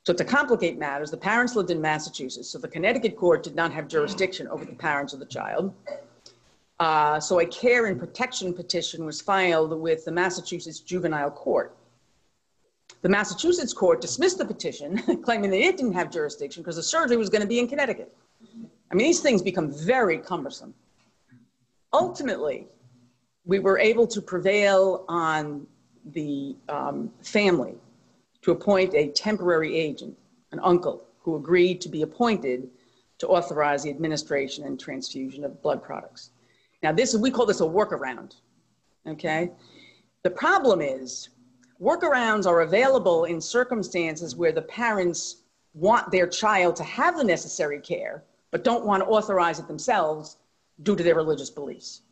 [0.04, 3.72] So to complicate matters, the parents lived in Massachusetts, so the Connecticut court did not
[3.72, 5.72] have jurisdiction over the parents of the child.
[6.80, 11.76] Uh, so a care and protection petition was filed with the Massachusetts Juvenile Court.
[13.02, 17.16] The Massachusetts court dismissed the petition, claiming that it didn't have jurisdiction because the surgery
[17.16, 18.12] was going to be in Connecticut.
[18.92, 20.74] I mean, these things become very cumbersome.
[21.94, 22.66] Ultimately,
[23.46, 25.66] we were able to prevail on
[26.12, 27.74] the um, family
[28.42, 30.16] to appoint a temporary agent,
[30.52, 32.68] an uncle, who agreed to be appointed
[33.18, 36.30] to authorize the administration and transfusion of blood products.
[36.82, 38.36] Now, this we call this a workaround.
[39.06, 39.50] Okay,
[40.22, 41.30] the problem is
[41.82, 45.38] Workarounds are available in circumstances where the parents
[45.74, 48.22] want their child to have the necessary care,
[48.52, 50.36] but don't want to authorize it themselves
[50.84, 52.02] due to their religious beliefs.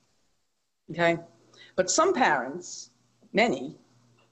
[0.90, 1.18] Okay?
[1.76, 2.90] But some parents,
[3.32, 3.76] many,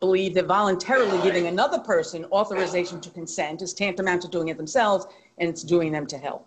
[0.01, 5.07] believe that voluntarily giving another person authorization to consent is tantamount to doing it themselves
[5.38, 6.47] and it's doing them to hell.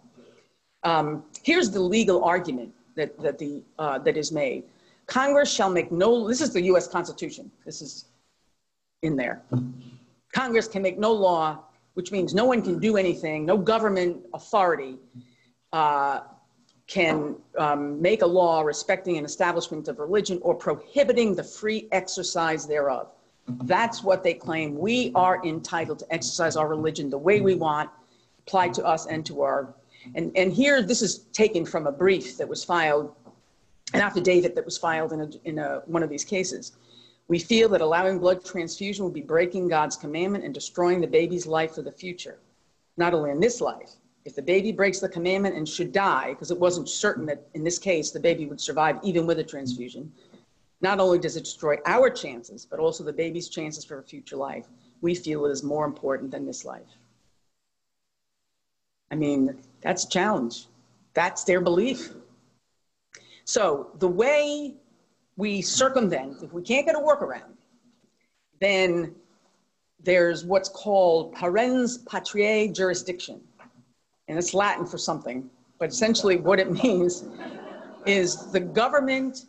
[0.84, 4.64] Um, here's the legal argument that, that, the, uh, that is made
[5.08, 7.52] Congress shall make no, this is the US Constitution.
[7.66, 8.06] This is
[9.02, 9.42] in there.
[10.34, 11.60] Congress can make no law,
[11.96, 14.98] which means no one can do anything, no government authority
[15.74, 16.22] uh,
[16.88, 22.68] can um, make a law respecting an establishment of religion or prohibiting the free exercise
[22.68, 23.14] thereof.
[23.64, 24.78] That's what they claim.
[24.78, 27.90] We are entitled to exercise our religion the way we want,
[28.40, 29.74] applied to us and to our.
[30.16, 33.14] And, and here, this is taken from a brief that was filed,
[33.94, 36.74] an affidavit that was filed in, a, in a, one of these cases.
[37.28, 41.48] We feel that allowing blood transfusion will be breaking God's commandment and destroying the baby's
[41.48, 42.40] life for the future.
[42.98, 43.92] Not only in this life,
[44.26, 47.64] if the baby breaks the commandment and should die, because it wasn't certain that in
[47.64, 50.12] this case the baby would survive even with a transfusion,
[50.82, 54.36] not only does it destroy our chances, but also the baby's chances for a future
[54.36, 54.68] life.
[55.02, 56.98] We feel it is more important than this life.
[59.12, 60.68] I mean, that's a challenge.
[61.14, 62.14] That's their belief.
[63.46, 64.76] So the way
[65.36, 67.54] we circumvent, if we can't get a workaround,
[68.60, 69.14] then
[70.04, 73.42] there's what's called parens patriae jurisdiction.
[74.32, 77.26] And it's Latin for something, but essentially what it means
[78.06, 79.48] is the government,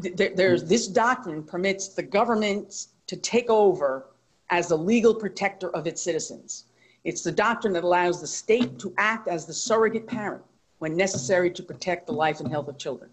[0.00, 4.06] there's this doctrine permits the government to take over
[4.50, 6.64] as the legal protector of its citizens.
[7.04, 10.42] It's the doctrine that allows the state to act as the surrogate parent
[10.80, 13.10] when necessary to protect the life and health of children.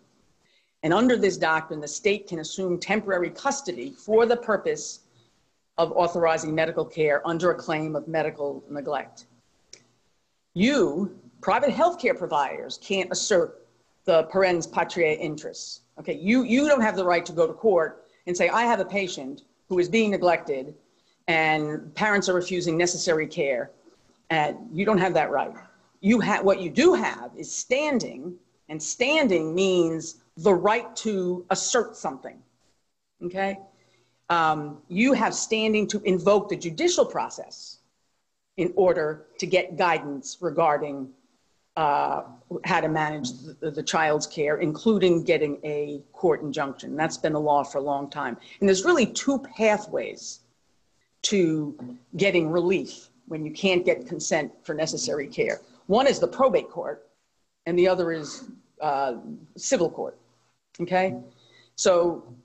[0.82, 5.02] And under this doctrine, the state can assume temporary custody for the purpose
[5.78, 9.28] of authorizing medical care under a claim of medical neglect.
[10.54, 13.68] You, private healthcare providers, can't assert
[14.06, 15.82] the parens patriae interests.
[16.00, 18.80] Okay, you, you don't have the right to go to court and say, I have
[18.80, 20.76] a patient who is being neglected
[21.28, 23.72] and parents are refusing necessary care.
[24.30, 25.54] And you don't have that right.
[26.02, 28.36] You have what you do have is standing,
[28.70, 32.38] and standing means the right to assert something.
[33.24, 33.60] Okay?
[34.30, 37.81] Um, you have standing to invoke the judicial process
[38.62, 41.10] in order to get guidance regarding
[41.78, 42.22] uh,
[42.64, 46.96] how to manage the, the, child's care, including getting a court injunction.
[46.96, 48.38] That's been the law for a long time.
[48.60, 50.42] And there's really two pathways
[51.24, 51.76] to
[52.18, 55.62] getting relief when you can't get consent for necessary care.
[55.88, 57.10] One is the probate court,
[57.66, 58.44] and the other is
[58.80, 59.16] uh,
[59.58, 60.20] civil court.
[60.80, 61.16] Okay?
[61.78, 62.36] So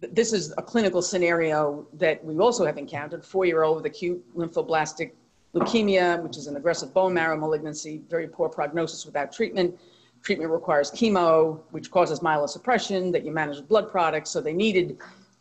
[0.00, 3.24] th- this is a clinical scenario that we also have encountered.
[3.24, 5.12] Four-year-old with acute lymphoblastic
[5.54, 9.78] leukemia, which is an aggressive bone marrow malignancy, very poor prognosis without treatment.
[10.22, 14.30] Treatment requires chemo, which causes myelosuppression that you manage with blood products.
[14.30, 14.98] So they needed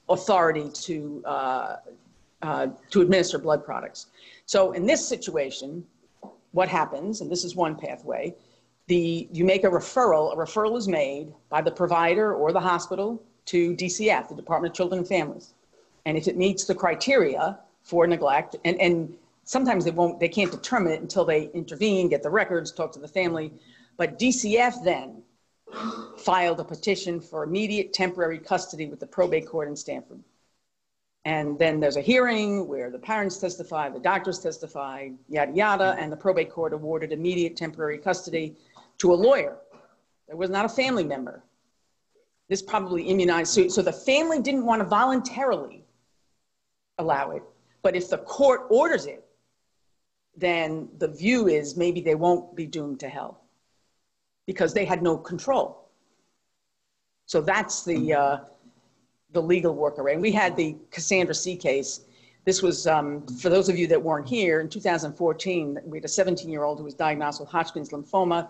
[0.07, 1.75] authority to, uh,
[2.41, 4.07] uh, to administer blood products.
[4.45, 5.85] So in this situation,
[6.51, 8.33] what happens, and this is one pathway,
[8.87, 13.21] the, you make a referral, a referral is made by the provider or the hospital
[13.45, 15.53] to DCF, the Department of Children and Families.
[16.05, 19.13] And if it meets the criteria for neglect, and, and
[19.49, 22.99] sometimes they won't, they can't determine it until they intervene, get the records, talk to
[22.99, 23.51] the family.
[23.97, 25.23] But DCF then
[26.19, 30.19] filed a petition for immediate temporary custody with the probate court in Stamford.
[31.25, 36.11] And then there's a hearing where the parents testify, the doctors testify, yada, yada, and
[36.11, 38.55] the probate court awarded immediate temporary custody
[38.99, 39.57] to a lawyer.
[40.27, 41.41] There was not a family member.
[42.49, 45.85] This probably immunized, so, so the family didn't want to voluntarily
[46.99, 47.41] allow it.
[47.81, 49.25] But if the court orders it,
[50.39, 53.41] then the view is maybe they won't be doomed to hell
[54.45, 55.89] because they had no control.
[57.25, 58.37] So that's the, uh,
[59.31, 60.21] the legal workaround.
[60.21, 62.01] We had the Cassandra C case.
[62.45, 66.07] This was, um, for those of you that weren't here, in 2014, we had a
[66.07, 68.47] 17 year old who was diagnosed with Hodgkin's lymphoma,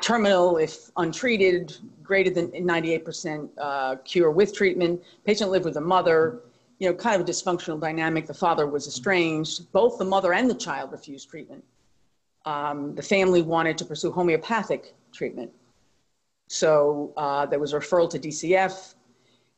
[0.00, 5.00] terminal if untreated, greater than 98% uh, cure with treatment.
[5.24, 6.40] Patient lived with a mother,
[6.82, 8.26] you know, kind of a dysfunctional dynamic.
[8.26, 9.70] The father was estranged.
[9.70, 11.62] Both the mother and the child refused treatment.
[12.44, 15.52] Um, the family wanted to pursue homeopathic treatment.
[16.48, 18.94] So uh, there was a referral to DCF.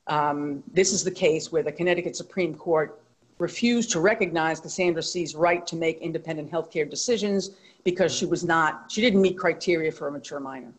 [0.06, 3.00] Um, this is the case where the Connecticut Supreme Court
[3.38, 7.52] refused to recognize Cassandra C's right to make independent healthcare decisions
[7.84, 10.74] because she was not, she didn't meet criteria for a mature minor.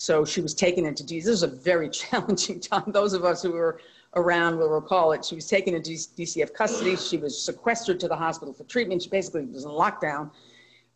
[0.00, 1.20] So she was taken into D.
[1.20, 2.82] This was a very challenging time.
[2.88, 3.78] Those of us who were
[4.16, 5.24] around will recall it.
[5.24, 6.96] She was taken into DCF custody.
[6.96, 9.02] She was sequestered to the hospital for treatment.
[9.02, 10.30] She basically was in lockdown.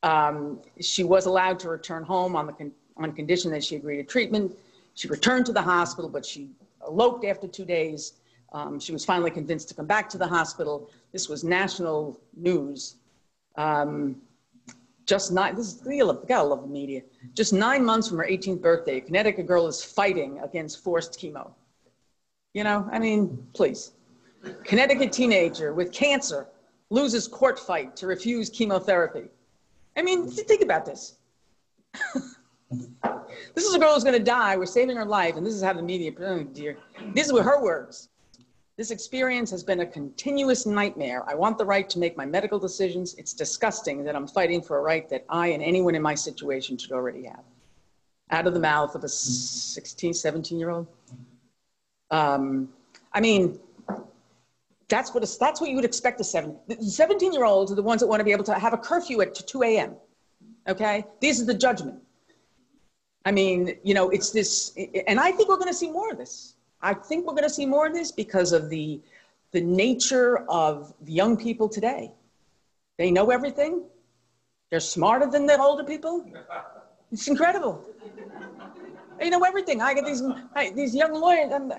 [0.03, 3.99] Um, she was allowed to return home on the con- on condition that she agreed
[3.99, 4.57] to treatment.
[4.95, 6.51] She returned to the hospital, but she
[6.87, 8.15] eloped after two days.
[8.53, 10.91] Um, she was finally convinced to come back to the hospital.
[11.13, 12.97] This was national news.
[13.57, 14.17] Um,
[15.07, 17.03] just nine, this is, you gotta love the media.
[17.35, 21.51] Just nine months from her 18th birthday, a Connecticut girl is fighting against forced chemo.
[22.55, 23.93] You know, I mean, please.
[24.65, 26.49] Connecticut teenager with cancer
[26.91, 29.29] loses court fight to refuse chemotherapy.
[29.97, 31.17] I mean, think about this.
[33.55, 34.57] this is a girl who's going to die.
[34.57, 36.13] We're saving her life, and this is how the media.
[36.21, 36.79] Oh dear,
[37.15, 38.09] these are her words.
[38.77, 41.23] This experience has been a continuous nightmare.
[41.29, 43.15] I want the right to make my medical decisions.
[43.17, 46.79] It's disgusting that I'm fighting for a right that I and anyone in my situation
[46.79, 47.45] should already have.
[48.31, 50.87] Out of the mouth of a 16, 17 year old.
[52.11, 52.69] Um,
[53.13, 53.59] I mean,
[54.89, 58.01] that's what, that's what you would expect a seven, 17 year olds are the ones
[58.01, 59.95] that want to be able to have a curfew at 2 a.m.
[60.69, 61.05] Okay?
[61.21, 62.01] These are the judgment.
[63.25, 66.19] I mean, you know, it's this, and I think we're going to see more of
[66.19, 66.55] this.
[66.83, 69.01] I think we're going to see more of this because of the,
[69.53, 72.13] the nature of the young people today.
[72.99, 73.85] They know everything.
[74.71, 76.25] They're smarter than the older people.
[77.13, 77.85] It's incredible.
[79.21, 79.83] They know everything.
[79.83, 80.23] I get these,
[80.55, 81.53] I, these young lawyers.
[81.53, 81.73] Uh, I'm,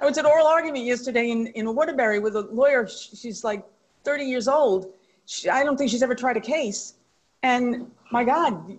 [0.00, 2.86] I was at oral argument yesterday in, in Waterbury with a lawyer.
[2.86, 3.64] She's like
[4.04, 4.92] 30 years old.
[5.24, 6.94] She, I don't think she's ever tried a case.
[7.42, 8.70] And my God,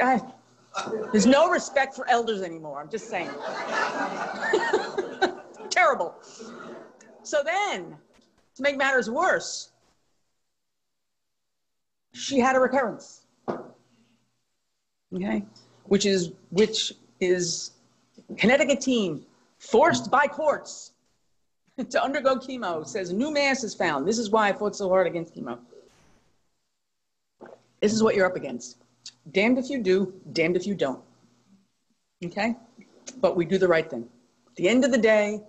[0.00, 0.20] I,
[1.10, 2.80] there's no respect for elders anymore.
[2.80, 3.28] I'm just saying.
[5.70, 6.14] Terrible.
[7.24, 7.96] So then,
[8.54, 9.70] to make matters worse,
[12.12, 13.22] she had a recurrence.
[15.12, 15.44] Okay,
[15.90, 17.72] which is which is
[18.38, 19.26] Connecticut team
[19.58, 20.92] forced by courts
[21.90, 24.06] to undergo chemo says new mass is found.
[24.06, 25.58] This is why I fought so hard against chemo.
[27.80, 28.76] This is what you're up against.
[29.32, 31.02] Damned if you do, damned if you don't.
[32.24, 32.54] Okay?
[33.20, 34.08] But we do the right thing.
[34.46, 35.40] At the end of the day,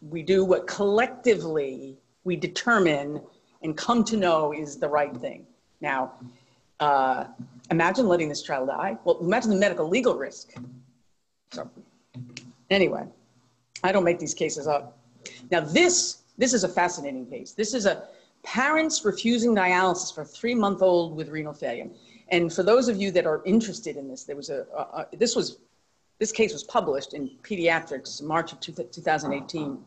[0.00, 3.20] we do what collectively we determine
[3.62, 5.46] and come to know is the right thing.
[5.82, 6.14] Now,
[6.80, 7.26] uh,
[7.70, 8.98] imagine letting this child die.
[9.04, 10.54] Well, imagine the medical legal risk.
[11.52, 11.70] So,
[12.70, 13.06] anyway,
[13.84, 14.98] I don't make these cases up.
[15.50, 17.52] Now, this this is a fascinating case.
[17.52, 18.08] This is a
[18.42, 21.88] parents refusing dialysis for a three-month-old with renal failure.
[22.28, 25.16] And for those of you that are interested in this, there was a, a, a
[25.16, 25.58] this was
[26.18, 29.78] this case was published in Pediatrics March of two, 2018.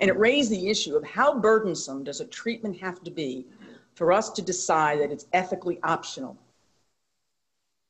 [0.00, 3.46] And it raised the issue of how burdensome does a treatment have to be
[3.94, 6.36] for us to decide that it's ethically optional.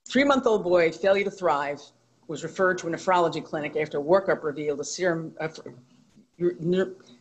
[0.09, 1.81] Three month old boy, failure to thrive,
[2.29, 5.49] was referred to a nephrology clinic after a workup revealed a serum, uh,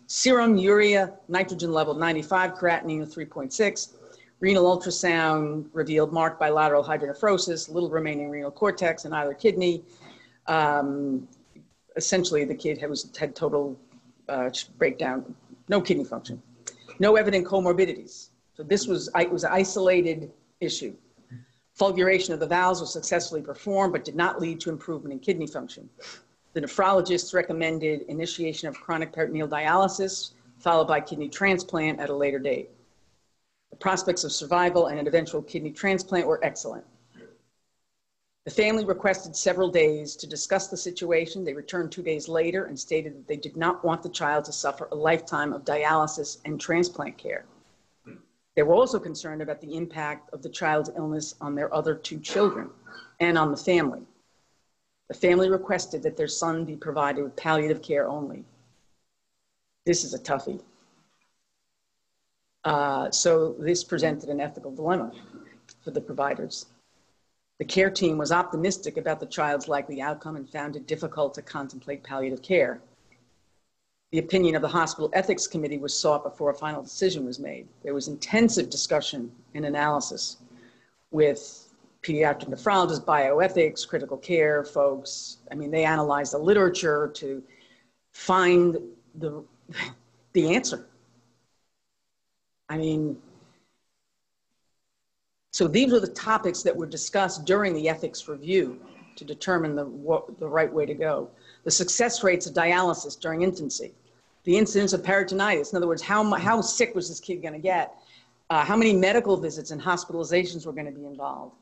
[0.07, 3.93] serum urea nitrogen level 95, creatinine of 3.6.
[4.39, 9.83] Renal ultrasound revealed marked bilateral hydronephrosis, little remaining renal cortex in either kidney.
[10.47, 11.27] Um,
[11.95, 13.79] essentially, the kid had, was, had total
[14.27, 15.35] uh, breakdown,
[15.69, 16.41] no kidney function,
[16.99, 18.30] no evident comorbidities.
[18.61, 20.93] So this was, it was an isolated issue.
[21.79, 25.47] Fulguration of the valves was successfully performed, but did not lead to improvement in kidney
[25.47, 25.89] function.
[26.53, 32.37] The nephrologists recommended initiation of chronic peritoneal dialysis followed by kidney transplant at a later
[32.37, 32.69] date.
[33.71, 36.85] The prospects of survival and an eventual kidney transplant were excellent.
[38.45, 41.43] The family requested several days to discuss the situation.
[41.43, 44.53] They returned two days later and stated that they did not want the child to
[44.53, 47.45] suffer a lifetime of dialysis and transplant care.
[48.55, 52.19] They were also concerned about the impact of the child's illness on their other two
[52.19, 52.69] children
[53.19, 54.01] and on the family.
[55.07, 58.45] The family requested that their son be provided with palliative care only.
[59.85, 60.61] This is a toughie.
[62.63, 65.11] Uh, so this presented an ethical dilemma
[65.83, 66.67] for the providers.
[67.59, 71.41] The care team was optimistic about the child's likely outcome and found it difficult to
[71.41, 72.81] contemplate palliative care.
[74.11, 77.67] The opinion of the hospital ethics committee was sought before a final decision was made.
[77.81, 80.37] There was intensive discussion and analysis
[81.11, 81.69] with
[82.03, 85.37] pediatric nephrologists, bioethics, critical care folks.
[85.49, 87.41] I mean, they analyzed the literature to
[88.11, 88.77] find
[89.15, 89.43] the,
[90.33, 90.87] the answer.
[92.69, 93.17] I mean,
[95.51, 98.79] so these were the topics that were discussed during the ethics review
[99.15, 101.29] to determine the, what, the right way to go.
[101.63, 103.93] The success rates of dialysis during infancy,
[104.43, 107.59] the incidence of peritonitis, in other words, how, how sick was this kid going to
[107.59, 107.95] get?
[108.49, 111.55] Uh, how many medical visits and hospitalizations were going to be involved?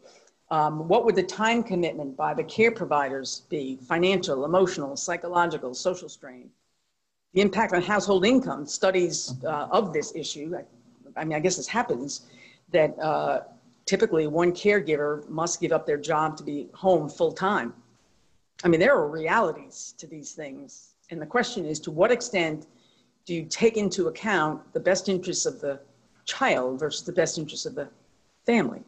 [0.51, 3.77] Um, what would the time commitment by the care providers be?
[3.77, 6.49] Financial, emotional, psychological, social strain.
[7.33, 11.57] The impact on household income, studies uh, of this issue, I, I, mean, I guess
[11.57, 12.21] this happens,
[12.71, 13.41] that uh,
[13.85, 17.73] typically one caregiver must give up their job to be home full time.
[18.63, 20.88] I mean, there are realities to these things.
[21.09, 22.67] And the question is to what extent
[23.25, 25.79] do you take into account the best interests of the
[26.25, 27.89] child versus the best interests of the
[28.45, 28.81] family?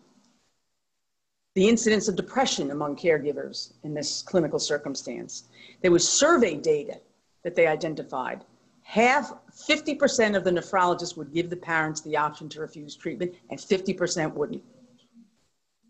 [1.55, 5.43] The incidence of depression among caregivers in this clinical circumstance.
[5.82, 6.99] There was survey data
[7.43, 8.45] that they identified.
[8.84, 13.59] Half, 50% of the nephrologists would give the parents the option to refuse treatment, and
[13.59, 14.63] 50% wouldn't.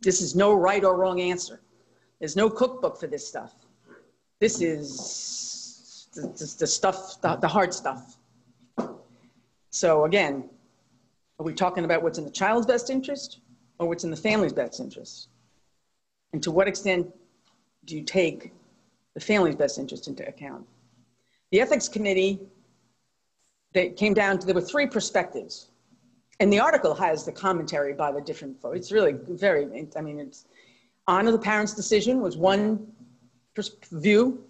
[0.01, 1.61] This is no right or wrong answer.
[2.19, 3.53] There's no cookbook for this stuff.
[4.39, 5.60] This is
[6.13, 8.17] the, the, stuff, the, the hard stuff.
[9.69, 10.49] So again,
[11.39, 13.39] are we talking about what's in the child's best interest
[13.79, 15.29] or what's in the family's best interest?
[16.33, 17.07] And to what extent
[17.85, 18.53] do you take
[19.13, 20.65] the family's best interest into account?
[21.51, 22.39] The ethics committee,
[23.73, 25.71] they came down to, there were three perspectives
[26.41, 28.75] and the article has the commentary by the different folks.
[28.75, 30.45] It's really very, I mean, it's
[31.07, 32.91] honor the parents' decision was one
[33.91, 34.43] view.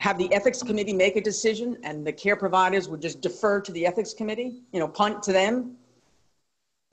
[0.00, 3.72] Have the ethics committee make a decision and the care providers would just defer to
[3.72, 5.76] the ethics committee, you know, punt to them.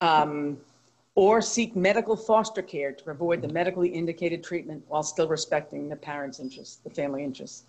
[0.01, 0.57] Um,
[1.15, 5.95] or seek medical foster care to avoid the medically indicated treatment while still respecting the
[5.95, 7.63] parents' interests, the family interests.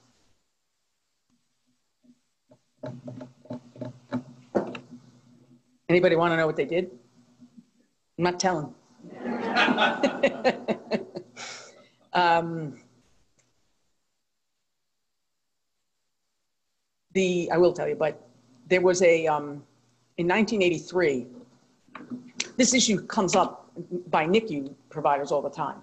[5.89, 6.91] Anybody want to know what they did?
[8.18, 8.74] I'm not telling.
[12.12, 12.76] um,
[17.17, 18.14] the I will tell you, but
[18.69, 19.47] there was a um,
[20.21, 21.27] in 1983.
[22.57, 23.71] This issue comes up
[24.09, 25.79] by NICU providers all the time.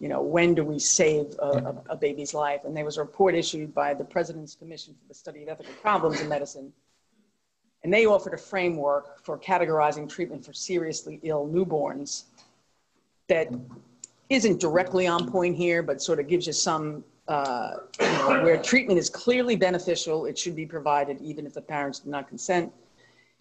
[0.00, 2.62] You know, when do we save a, a, a baby's life?
[2.64, 5.74] And there was a report issued by the President's Commission for the Study of Ethical
[5.82, 6.72] Problems in Medicine
[7.86, 12.24] and they offered a framework for categorizing treatment for seriously ill newborns
[13.28, 13.48] that
[14.28, 17.70] isn't directly on point here, but sort of gives you some, uh,
[18.00, 22.00] you know, where treatment is clearly beneficial, it should be provided even if the parents
[22.00, 22.72] do not consent.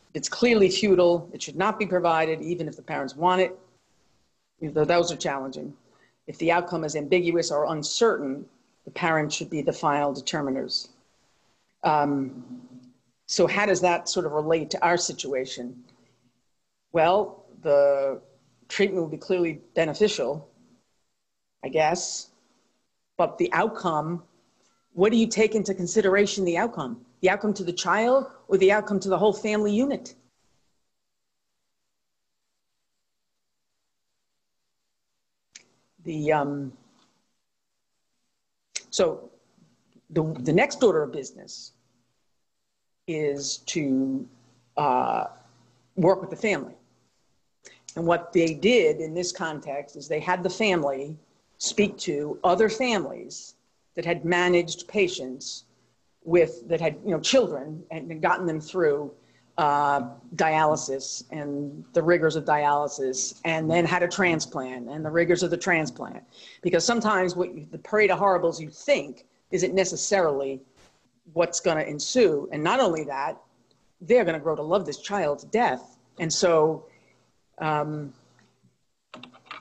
[0.09, 3.57] If it's clearly futile, it should not be provided even if the parents want it.
[4.61, 5.73] Those are challenging.
[6.27, 8.45] If the outcome is ambiguous or uncertain,
[8.85, 10.89] the parents should be the final determiners.
[11.83, 12.43] Um,
[13.27, 15.83] so how does that sort of relate to our situation?
[16.91, 18.21] Well, the
[18.67, 20.49] treatment will be clearly beneficial,
[21.63, 22.29] I guess,
[23.17, 24.23] but the outcome,
[24.93, 27.01] what do you take into consideration the outcome?
[27.21, 30.15] The outcome to the child or the outcome to the whole family unit?
[36.03, 36.71] The, um,
[38.91, 39.29] so
[40.11, 41.71] the, the next order of business
[43.07, 44.27] is to
[44.77, 45.25] uh,
[45.95, 46.73] work with the family.
[47.95, 51.17] And what they did in this context is they had the family
[51.57, 53.55] speak to other families
[53.95, 55.65] that had managed patients
[56.23, 59.11] with that had you know children and gotten them through
[59.57, 60.01] uh,
[60.35, 65.49] dialysis and the rigors of dialysis, and then had a transplant and the rigors of
[65.49, 66.21] the transplant.
[66.61, 70.61] Because sometimes what you, the parade of horribles you think isn't necessarily
[71.33, 72.49] what's going to ensue.
[72.51, 73.37] And not only that,
[74.01, 75.97] they're going to grow to love this child to death.
[76.19, 76.85] And so
[77.59, 78.13] um,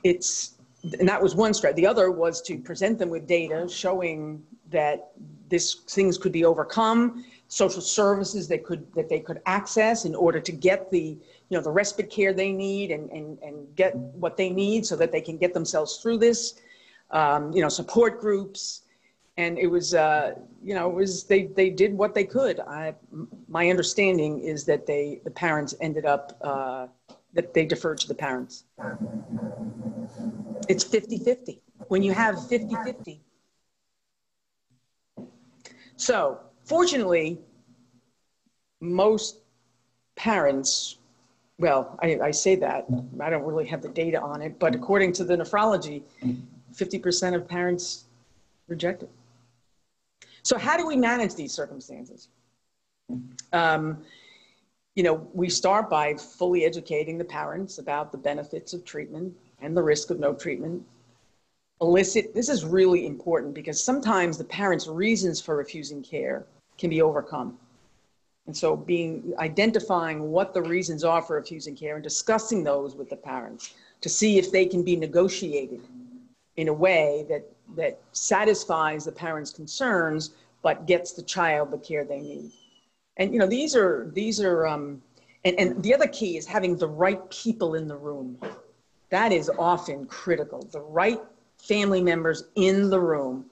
[0.03, 0.55] it's,
[0.99, 1.83] and that was one strategy.
[1.83, 5.13] The other was to present them with data showing that
[5.49, 10.41] this things could be overcome, social services that could that they could access in order
[10.41, 11.19] to get the
[11.49, 14.97] you know the respite care they need and and, and get what they need so
[14.97, 16.61] that they can get themselves through this.
[17.11, 18.83] Um, you know, support groups,
[19.37, 22.61] and it was uh, you know it was they they did what they could.
[22.61, 22.95] I
[23.49, 26.87] my understanding is that they the parents ended up uh,
[27.35, 28.65] that they deferred to the parents.
[30.69, 31.61] It's 50-50.
[31.89, 33.19] When you have 50-50.
[35.97, 37.39] So fortunately,
[38.81, 39.39] most
[40.17, 40.97] parents,
[41.59, 42.87] well, I, I say that,
[43.21, 46.03] I don't really have the data on it, but according to the nephrology,
[46.75, 48.05] 50% of parents
[48.69, 49.11] reject it.
[50.43, 52.29] So how do we manage these circumstances?
[53.53, 54.05] Um,
[54.95, 59.35] you know, we start by fully educating the parents about the benefits of treatment
[59.65, 60.85] and the risk of no treatment.
[61.81, 66.47] Elicit, this is really important because sometimes the parents' reasons for refusing care
[66.79, 67.59] can be overcome.
[68.47, 73.09] And so being identifying what the reasons are for refusing care and discussing those with
[73.09, 75.81] the parents to see if they can be negotiated
[76.57, 77.45] in a way that
[77.77, 82.53] that satisfies the parents' concerns but gets the child the care they need.
[83.17, 85.03] And you know, these are these are um,
[85.45, 88.39] and, and the other key is having the right people in the room.
[89.15, 90.67] That is often critical.
[90.73, 91.21] The right
[91.59, 93.45] family members in the room,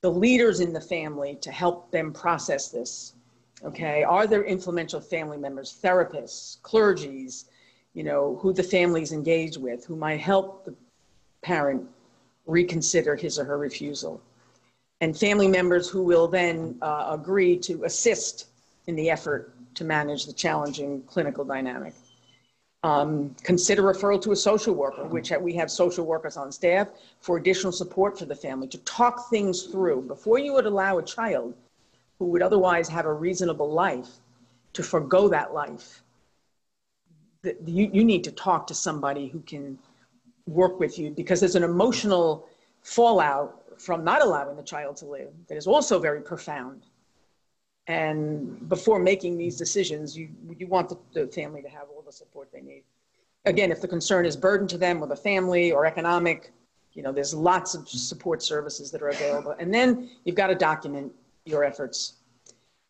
[0.00, 3.12] the leaders in the family to help them process this.
[3.62, 7.44] Okay, are there influential family members, therapists, clergies,
[7.92, 10.74] you know, who the family's engaged with, who might help the
[11.42, 11.86] parent
[12.46, 14.22] reconsider his or her refusal?
[15.02, 18.46] And family members who will then uh, agree to assist
[18.86, 21.92] in the effort to manage the challenging clinical dynamic.
[22.84, 26.88] Um, consider referral to a social worker, which we have social workers on staff
[27.20, 31.02] for additional support for the family to talk things through before you would allow a
[31.02, 31.54] child
[32.18, 34.08] who would otherwise have a reasonable life
[34.72, 36.02] to forego that life.
[37.44, 39.78] You, you need to talk to somebody who can
[40.46, 42.48] work with you because there's an emotional
[42.82, 46.82] fallout from not allowing the child to live that is also very profound.
[47.88, 52.50] And before making these decisions, you, you want the, the family to have all support
[52.52, 52.82] they need.
[53.44, 56.52] Again, if the concern is burden to them or the family or economic,
[56.92, 59.56] you know, there's lots of support services that are available.
[59.58, 61.12] And then you've got to document
[61.44, 62.14] your efforts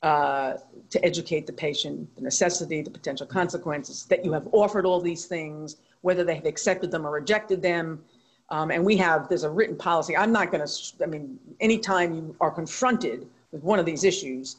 [0.03, 0.55] uh,
[0.91, 5.27] to educate the patient, the necessity, the potential consequences, that you have offered all these
[5.27, 8.03] things, whether they have accepted them or rejected them.
[8.51, 10.17] Um, and we have, there's a written policy.
[10.17, 14.57] I'm not going to, I mean, anytime you are confronted with one of these issues,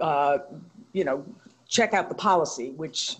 [0.00, 0.38] uh,
[0.92, 1.24] you know,
[1.68, 3.16] check out the policy, which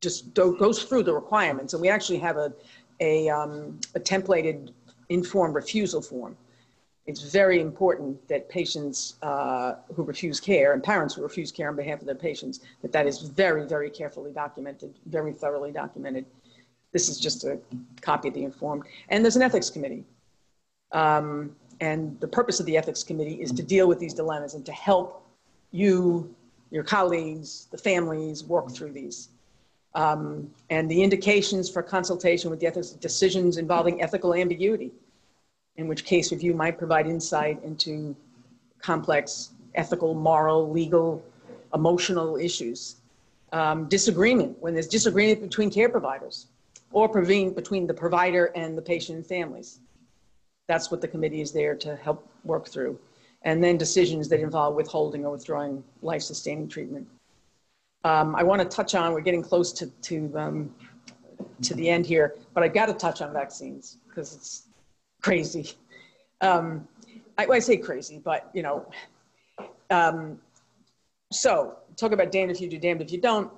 [0.00, 1.72] just goes through the requirements.
[1.72, 2.52] And we actually have a,
[3.00, 4.72] a, um, a templated
[5.08, 6.36] informed refusal form.
[7.06, 11.76] It's very important that patients uh, who refuse care and parents who refuse care on
[11.76, 16.26] behalf of their patients, that that is very, very carefully documented, very thoroughly documented.
[16.92, 17.60] This is just a
[18.00, 18.84] copy of the informed.
[19.08, 20.04] And there's an ethics committee.
[20.92, 24.64] Um, and the purpose of the ethics committee is to deal with these dilemmas and
[24.66, 25.24] to help
[25.70, 26.34] you,
[26.70, 29.28] your colleagues, the families work through these.
[29.96, 34.92] Um, and the indications for consultation with the ethics decisions involving ethical ambiguity,
[35.76, 38.14] in which case review might provide insight into
[38.78, 41.24] complex ethical, moral, legal,
[41.74, 42.96] emotional issues.
[43.52, 46.46] Um, disagreement, when there's disagreement between care providers
[46.92, 49.80] or between the provider and the patient and families.
[50.68, 52.98] That's what the committee is there to help work through
[53.42, 57.06] and then decisions that involve withholding or withdrawing life sustaining treatment.
[58.06, 60.72] Um, I want to touch on, we're getting close to, to, um,
[61.62, 64.68] to the end here, but I've got to touch on vaccines because it's
[65.22, 65.72] crazy.
[66.40, 66.86] Um,
[67.36, 68.86] I, I, say crazy, but you know,
[69.90, 70.38] um,
[71.32, 73.50] so talk about damned if you do, damned if you don't.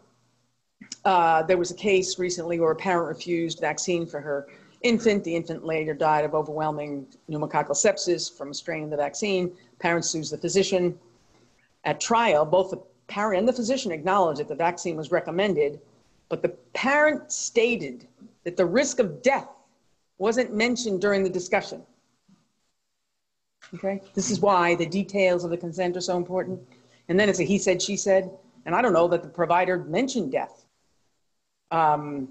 [1.05, 4.47] Uh, there was a case recently where a parent refused vaccine for her
[4.81, 5.25] infant.
[5.25, 9.53] The infant later died of overwhelming pneumococcal sepsis from a strain of the vaccine.
[9.79, 10.99] Parent sues the physician.
[11.85, 15.81] At trial, both the parent and the physician acknowledged that the vaccine was recommended,
[16.29, 18.07] but the parent stated
[18.45, 19.49] that the risk of death
[20.19, 21.83] wasn't mentioned during the discussion.
[23.75, 26.61] Okay, this is why the details of the consent are so important.
[27.09, 28.31] And then it's a he said, she said,
[28.65, 30.65] and I don't know that the provider mentioned death.
[31.71, 32.29] Um,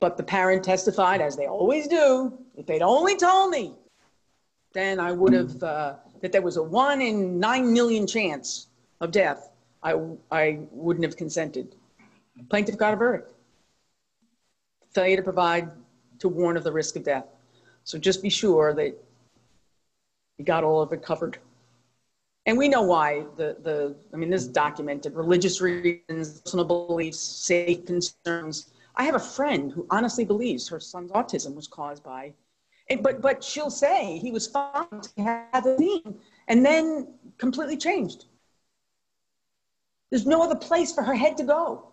[0.00, 3.74] but the parent testified, as they always do, if they'd only told me,
[4.72, 8.66] then I would have, uh, that there was a one in nine million chance
[9.00, 9.50] of death.
[9.84, 9.94] I,
[10.32, 11.76] I wouldn't have consented.
[12.48, 13.32] Plaintiff got a verdict.
[14.94, 15.70] Failure to provide
[16.20, 17.26] to warn of the risk of death.
[17.84, 18.96] So just be sure that
[20.38, 21.38] you got all of it covered.
[22.46, 27.18] And we know why the, the I mean, this is documented religious reasons, personal beliefs,
[27.18, 28.72] safe concerns.
[28.96, 32.32] I have a friend who honestly believes her son's autism was caused by,
[32.90, 36.14] and, but, but she'll say he was fine to have the thing
[36.48, 37.08] and then
[37.38, 38.26] completely changed.
[40.10, 41.88] There's no other place for her head to go.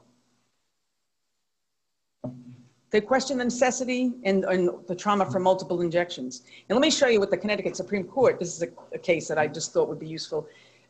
[2.91, 6.43] They question the necessity and, and, the trauma for multiple injections.
[6.67, 9.29] And let me show you what the Connecticut Supreme Court, this is a, a case
[9.29, 10.45] that I just thought would be useful.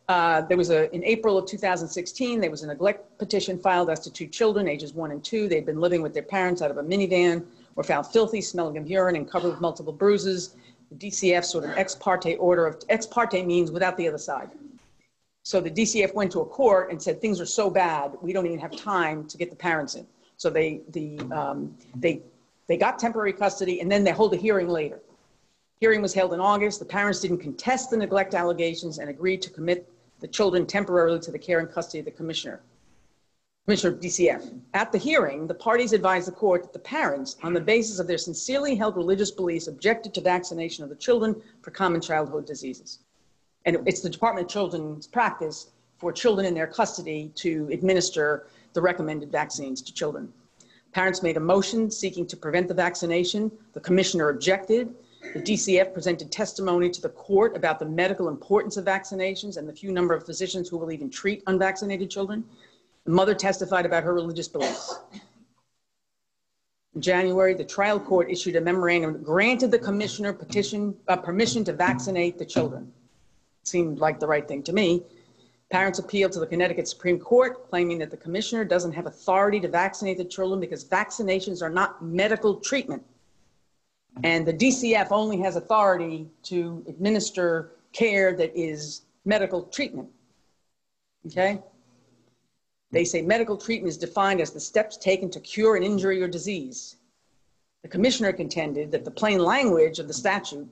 [0.08, 4.00] Uh, there was a, in April of 2016, there was a neglect petition filed as
[4.00, 5.48] to two children, ages one and two.
[5.48, 7.44] They'd been living with their parents out of a minivan,
[7.76, 10.56] were found filthy, smelling of urine, and covered with multiple bruises.
[10.90, 14.50] The DCF sort of ex parte order of, ex parte means without the other side.
[15.44, 18.46] So the DCF went to a court and said, things are so bad, we don't
[18.46, 20.06] even have time to get the parents in.
[20.36, 22.22] So they, the, um, they,
[22.68, 25.00] they got temporary custody and then they hold a hearing later.
[25.80, 26.78] Hearing was held in August.
[26.78, 29.88] The parents didn't contest the neglect allegations and agreed to commit
[30.20, 32.60] the children temporarily to the care and custody of the commissioner,
[33.66, 34.60] Commissioner DCF.
[34.74, 38.06] At the hearing, the parties advised the court that the parents, on the basis of
[38.06, 43.00] their sincerely held religious beliefs, objected to vaccination of the children for common childhood diseases.
[43.64, 48.82] And it's the Department of Children's practice for children in their custody to administer the
[48.82, 50.32] recommended vaccines to children.
[50.92, 53.50] Parents made a motion seeking to prevent the vaccination.
[53.72, 54.94] The commissioner objected.
[55.34, 59.72] The DCF presented testimony to the court about the medical importance of vaccinations and the
[59.72, 62.44] few number of physicians who will even treat unvaccinated children.
[63.04, 64.98] The mother testified about her religious beliefs.
[66.94, 71.64] In January, the trial court issued a memorandum that granted the commissioner petition, uh, permission
[71.64, 72.92] to vaccinate the children.
[73.64, 75.02] Seemed like the right thing to me.
[75.70, 79.68] Parents appealed to the Connecticut Supreme Court, claiming that the commissioner doesn't have authority to
[79.68, 83.02] vaccinate the children because vaccinations are not medical treatment.
[84.22, 90.10] And the DCF only has authority to administer care that is medical treatment.
[91.26, 91.60] Okay?
[92.90, 96.28] They say medical treatment is defined as the steps taken to cure an injury or
[96.28, 96.96] disease.
[97.82, 100.68] The commissioner contended that the plain language of the statute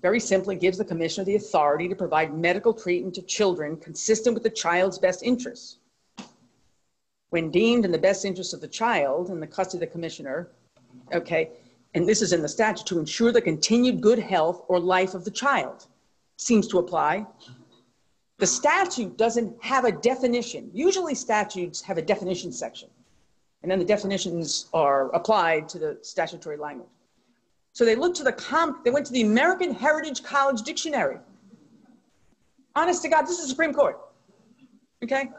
[0.00, 4.44] very simply gives the commissioner the authority to provide medical treatment to children consistent with
[4.44, 5.78] the child's best interests.
[7.30, 10.52] When deemed in the best interest of the child in the custody of the commissioner,
[11.12, 11.50] okay,
[11.94, 15.24] and this is in the statute, to ensure the continued good health or life of
[15.24, 15.86] the child,
[16.36, 17.26] seems to apply.
[18.38, 20.70] The statute doesn't have a definition.
[20.72, 22.90] Usually, statutes have a definition section,
[23.64, 26.86] and then the definitions are applied to the statutory language.
[27.72, 31.16] So they looked to the com, they went to the American Heritage College Dictionary.
[32.76, 33.98] Honest to God, this is the Supreme Court.
[35.02, 35.30] Okay?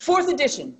[0.00, 0.78] Fourth edition,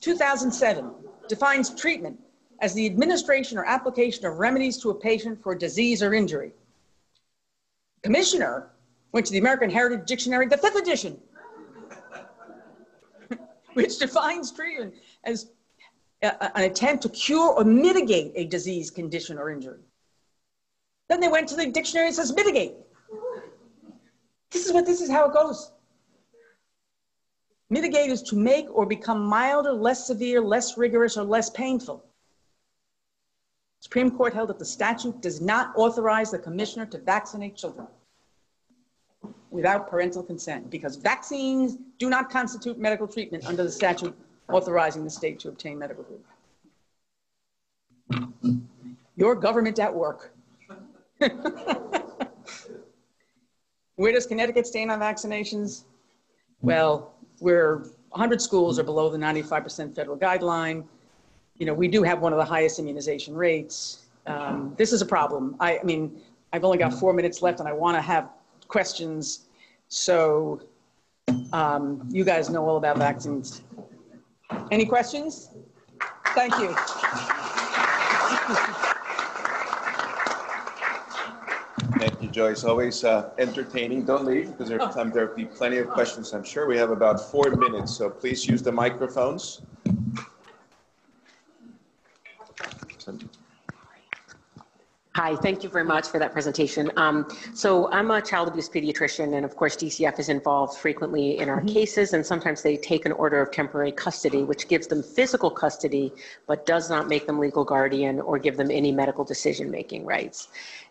[0.00, 0.90] 2007,
[1.28, 2.18] defines treatment
[2.62, 6.52] as the administration or application of remedies to a patient for disease or injury.
[8.02, 8.70] Commissioner
[9.12, 11.20] went to the American Heritage Dictionary, the fifth edition,
[13.74, 15.50] which defines treatment as
[16.22, 19.80] an attempt to cure or mitigate a disease, condition, or injury.
[21.08, 22.74] Then they went to the dictionary and says mitigate.
[24.50, 25.72] This is what this is how it goes.
[27.70, 32.04] Mitigate is to make or become milder, less severe, less rigorous, or less painful.
[33.80, 37.88] Supreme Court held that the statute does not authorize the commissioner to vaccinate children
[39.50, 44.16] without parental consent because vaccines do not constitute medical treatment under the statute
[44.48, 46.26] authorizing the state to obtain medical treatment.
[49.16, 50.34] Your government at work.
[53.96, 55.84] Where does Connecticut stand on vaccinations?
[56.60, 60.84] Well, we're 100 schools are below the 95% federal guideline.
[61.58, 64.06] You know, we do have one of the highest immunization rates.
[64.26, 65.56] Um, this is a problem.
[65.60, 66.20] I, I mean,
[66.52, 68.30] I've only got four minutes left and I want to have
[68.68, 69.46] questions.
[69.88, 70.62] So
[71.52, 73.62] um, you guys know all about vaccines.
[74.70, 75.50] Any questions?
[76.34, 76.74] Thank you.
[81.98, 82.64] Thank you, Joyce.
[82.64, 84.04] Always uh, entertaining.
[84.04, 86.32] Don't leave because there, time, there'll be plenty of questions.
[86.32, 89.62] I'm sure we have about four minutes, so please use the microphones.
[95.14, 96.90] Hi, thank you very much for that presentation.
[96.96, 101.50] Um, so I'm a child abuse pediatrician, and of course, DCF is involved frequently in
[101.50, 101.74] our mm -hmm.
[101.74, 106.14] cases, and sometimes they take an order of temporary custody, which gives them physical custody,
[106.46, 110.48] but does not make them legal guardian or give them any medical decision-making rights.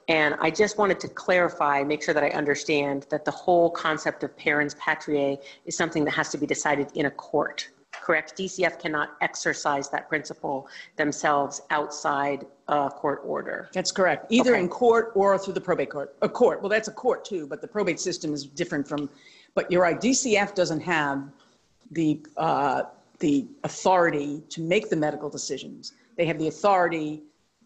[0.07, 4.23] And I just wanted to clarify, make sure that I understand that the whole concept
[4.23, 7.59] of parens patriae is something that has to be decided in a court,
[8.05, 8.37] correct?
[8.37, 13.69] DCF cannot exercise that principle themselves outside a court order.
[13.73, 14.27] That's correct.
[14.29, 14.61] Either Okay.
[14.61, 16.15] in court or through the probate court.
[16.21, 19.09] A court, well, that's a court too, but the probate system is different from,
[19.53, 21.21] but you're right, DCF doesn't have
[21.91, 22.83] the, uh,
[23.19, 25.93] the authority to make the medical decisions.
[26.15, 27.23] They have the authority,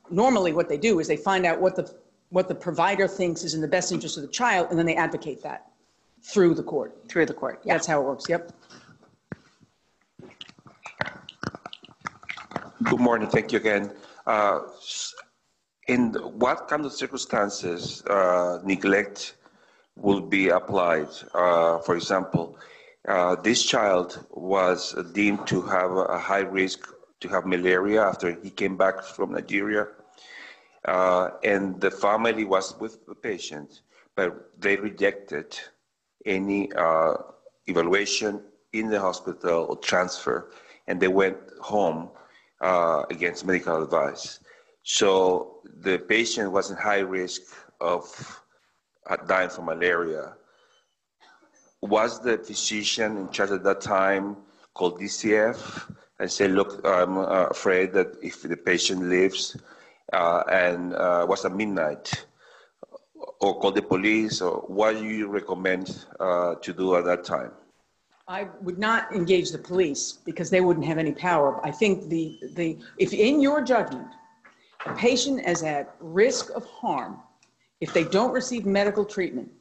[0.09, 1.93] normally what they do is they find out what the,
[2.29, 4.95] what the provider thinks is in the best interest of the child, and then they
[4.95, 5.67] advocate that
[6.23, 6.97] through the court.
[7.07, 7.73] Through the court, yeah.
[7.75, 8.51] That's how it works, yep.
[12.83, 13.29] Good morning.
[13.29, 13.91] Thank you again.
[14.25, 14.59] Uh,
[15.87, 19.35] In what kind of circumstances uh, neglect
[19.95, 21.09] will be applied?
[21.33, 22.57] Uh, For example,
[23.07, 26.79] uh, this child was deemed to have a high risk
[27.21, 29.85] to have malaria after he came back from Nigeria.
[31.43, 33.81] And the family was with the patient,
[34.15, 35.47] but they rejected
[36.25, 36.71] any
[37.67, 38.41] evaluation
[38.73, 40.49] in the hospital or transfer,
[40.87, 42.09] and they went home
[42.61, 44.39] uh, against medical advice.
[44.83, 47.41] So the patient was in high risk
[47.81, 48.05] of
[49.07, 50.33] uh, dying from malaria.
[51.81, 54.37] Was the physician in charge at that time
[54.73, 59.57] called DCF and said, "Look, I'm uh, afraid that if the patient lives
[60.13, 62.25] uh, and uh, was at midnight."
[63.39, 67.51] or call the police, or what do you recommend uh, to do at that time?
[68.27, 71.63] I would not engage the police because they wouldn't have any power.
[71.63, 74.07] I think the, the, if in your judgment,
[74.85, 77.19] a patient is at risk of harm,
[77.81, 79.51] if they don't receive medical treatment,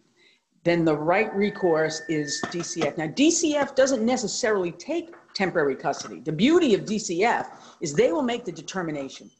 [0.62, 2.96] then the right recourse is DCF.
[2.96, 6.20] Now, DCF doesn't necessarily take temporary custody.
[6.20, 7.48] The beauty of DCF
[7.82, 9.30] is they will make the determination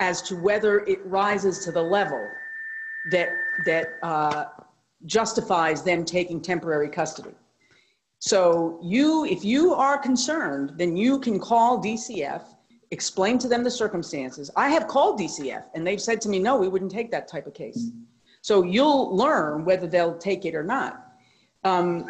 [0.00, 2.28] as to whether it rises to the level
[3.10, 3.28] that,
[3.64, 4.44] that uh,
[5.06, 7.34] justifies them taking temporary custody.
[8.20, 12.42] So you, if you are concerned, then you can call DCF,
[12.90, 14.50] explain to them the circumstances.
[14.56, 17.46] I have called DCF and they've said to me, no, we wouldn't take that type
[17.46, 17.90] of case.
[18.42, 21.12] So you'll learn whether they'll take it or not.
[21.64, 22.06] Um,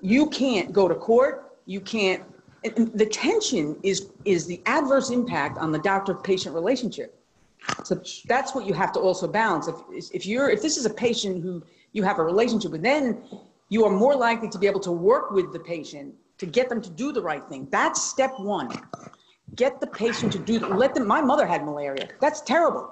[0.00, 1.58] you can't go to court.
[1.66, 2.22] You can't.
[2.64, 7.18] and- The tension is is the adverse impact on the doctor-patient relationship.
[7.84, 9.68] So that's what you have to also balance.
[9.68, 9.76] If,
[10.12, 13.22] if you're, if this is a patient who you have a relationship with, then
[13.72, 16.82] you are more likely to be able to work with the patient to get them
[16.82, 17.66] to do the right thing.
[17.70, 18.68] That's step one.
[19.56, 22.08] Get the patient to do, let them, my mother had malaria.
[22.20, 22.84] That's terrible.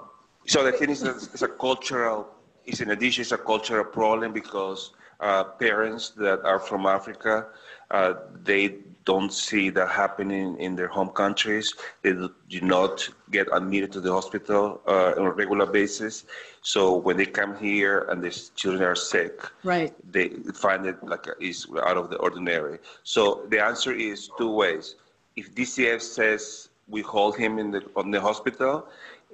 [0.47, 2.27] So the thing is, it's a cultural.
[2.65, 7.49] It's in addition, it's a cultural problem because uh, parents that are from Africa,
[7.91, 8.13] uh,
[8.43, 11.73] they don't see that happening in their home countries.
[12.01, 16.25] They do not get admitted to the hospital uh, on a regular basis.
[16.61, 19.93] So when they come here and the children are sick, Right.
[20.11, 22.79] they find it like is out of the ordinary.
[23.03, 24.95] So the answer is two ways.
[25.35, 28.87] If DCF says we hold him in the on the hospital,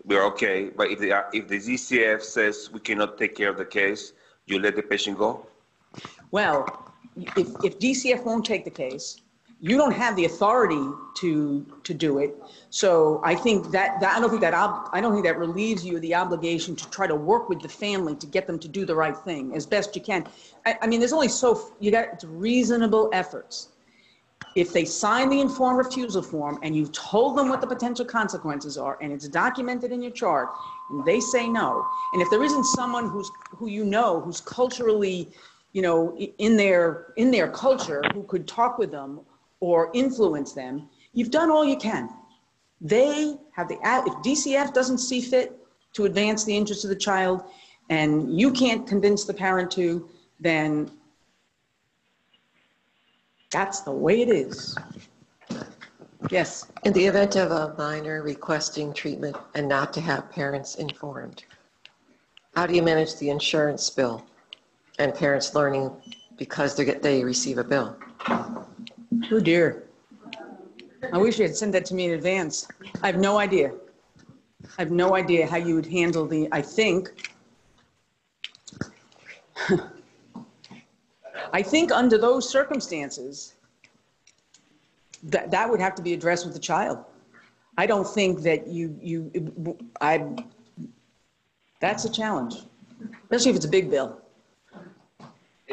[0.06, 0.70] we're okay.
[0.70, 4.14] But if the if the DCF says we cannot take care of the case,
[4.46, 5.46] you let the patient go.
[6.32, 9.22] Well, if, if DCF won't take the case,
[9.60, 12.36] you don't have the authority to, to do it.
[12.70, 15.84] So I think that, that I don't think that, ob- I don't think that relieves
[15.84, 18.68] you of the obligation to try to work with the family to get them to
[18.68, 20.28] do the right thing as best you can.
[20.66, 23.70] I, I mean, there's only so, you got, it's reasonable efforts.
[24.56, 28.78] If they sign the informed refusal form and you've told them what the potential consequences
[28.78, 30.50] are and it's documented in your chart
[30.92, 31.84] and they say no,
[32.14, 35.30] and if there isn't someone who's, who you know, who's culturally,
[35.74, 39.22] you know, in their, in their culture who could talk with them
[39.60, 42.10] or influence them, you've done all you can.
[42.80, 45.58] They have the, if DCF doesn't see fit
[45.94, 47.44] to advance the interests of the child
[47.90, 50.92] and you can't convince the parent to, then
[53.52, 54.78] that's the way it is.
[56.30, 61.46] Yes, In the event of a minor requesting treatment and not to have parents informed,
[62.56, 64.26] how do you manage the insurance bill
[65.00, 65.92] and parents learning
[66.38, 67.96] because they get, they receive a bill?
[69.32, 69.84] Oh dear.
[71.14, 72.68] I wish you had sent that to me in advance.
[73.02, 73.72] I have no idea.
[74.78, 77.30] I have no idea how you would handle the, I think.
[81.54, 83.54] I think under those circumstances,
[85.24, 87.00] that, that would have to be addressed with the child.
[87.78, 90.26] I don't think that you, you, I,
[91.80, 92.56] that's a challenge,
[93.24, 94.20] especially if it's a big bill.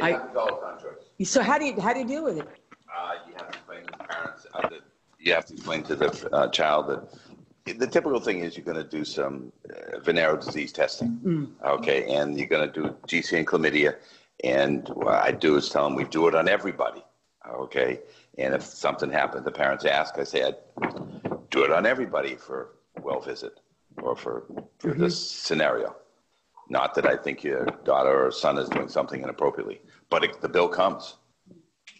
[0.02, 1.06] I- It's all contracts.
[1.24, 2.48] So how do you, how do you deal with it?
[2.96, 4.80] Uh, you have to explain to the parents, uh, that,
[5.18, 8.76] you have to explain to the uh, child that the typical thing is you're going
[8.76, 11.18] to do some uh, venereal disease testing,
[11.64, 13.96] okay, and you're going to do GC and chlamydia,
[14.44, 17.02] and what I do is tell them we do it on everybody,
[17.48, 18.00] okay,
[18.38, 20.56] and if something happened, the parents ask, I say I'd
[21.50, 23.60] do it on everybody for well visit
[24.02, 24.44] or for,
[24.78, 25.96] for this scenario.
[26.68, 29.80] Not that I think your daughter or son is doing something inappropriately,
[30.10, 31.16] but it, the bill comes,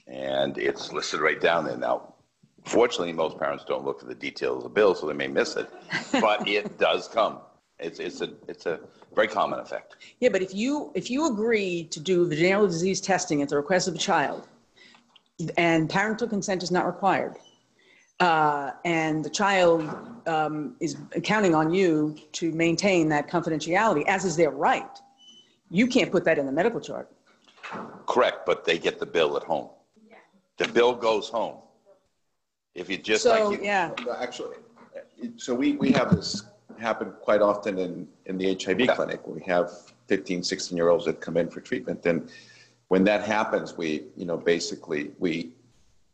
[0.06, 2.14] and it's listed right down there now.
[2.64, 5.56] Fortunately, most parents don't look for the details of the bill, so they may miss
[5.56, 5.68] it,
[6.20, 7.40] but it does come.
[7.78, 8.80] It's, it's a, it's a
[9.14, 9.96] very common effect.
[10.20, 13.88] Yeah, but if you, if you agree to do venereal disease testing at the request
[13.88, 14.48] of a child,
[15.56, 17.36] and parental consent is not required,
[18.20, 19.90] uh, and the child
[20.26, 24.98] um, is counting on you to maintain that confidentiality, as is their right,
[25.70, 27.10] you can't put that in the medical chart.
[28.06, 29.68] Correct, but they get the bill at home.
[30.56, 31.58] The bill goes home.
[32.74, 34.56] If you just So, like, you- yeah, Actually,
[35.36, 36.44] so we, we have this
[36.78, 39.26] happen quite often in, in the HIV clinic.
[39.26, 39.70] We have
[40.08, 42.04] 15, 16 year olds that come in for treatment.
[42.06, 42.28] And
[42.88, 45.50] when that happens, we, you know, basically, we,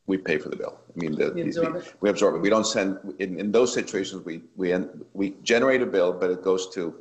[0.07, 0.79] we pay for the bill.
[0.95, 1.33] I mean, the.
[1.35, 1.95] You absorb it?
[2.01, 2.39] We absorb it.
[2.39, 4.75] We don't send, in, in those situations, we, we,
[5.15, 6.95] we generate a bill, but it goes to,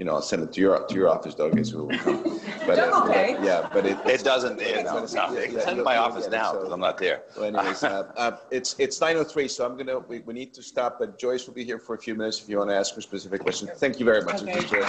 [0.00, 2.40] you know, I'll send it to your, to your office, Doug, is who will come.
[2.66, 3.36] But, uh, Okay.
[3.42, 3.98] Yeah, but it.
[4.06, 7.22] it doesn't, you know, it's not, it's in my office now because I'm not there.
[7.36, 10.98] Well, anyways, uh, uh, it's, it's 9:03, so I'm gonna, we, we need to stop,
[11.00, 13.00] but Joyce will be here for a few minutes if you want to ask her
[13.02, 13.70] specific questions.
[13.76, 14.42] Thank you very much.
[14.42, 14.86] Okay.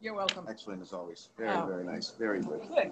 [0.00, 0.46] You're welcome.
[0.48, 1.28] Excellent as always.
[1.38, 1.66] Very, Oh.
[1.66, 2.10] very nice.
[2.18, 2.60] Very good.
[2.74, 2.90] Good.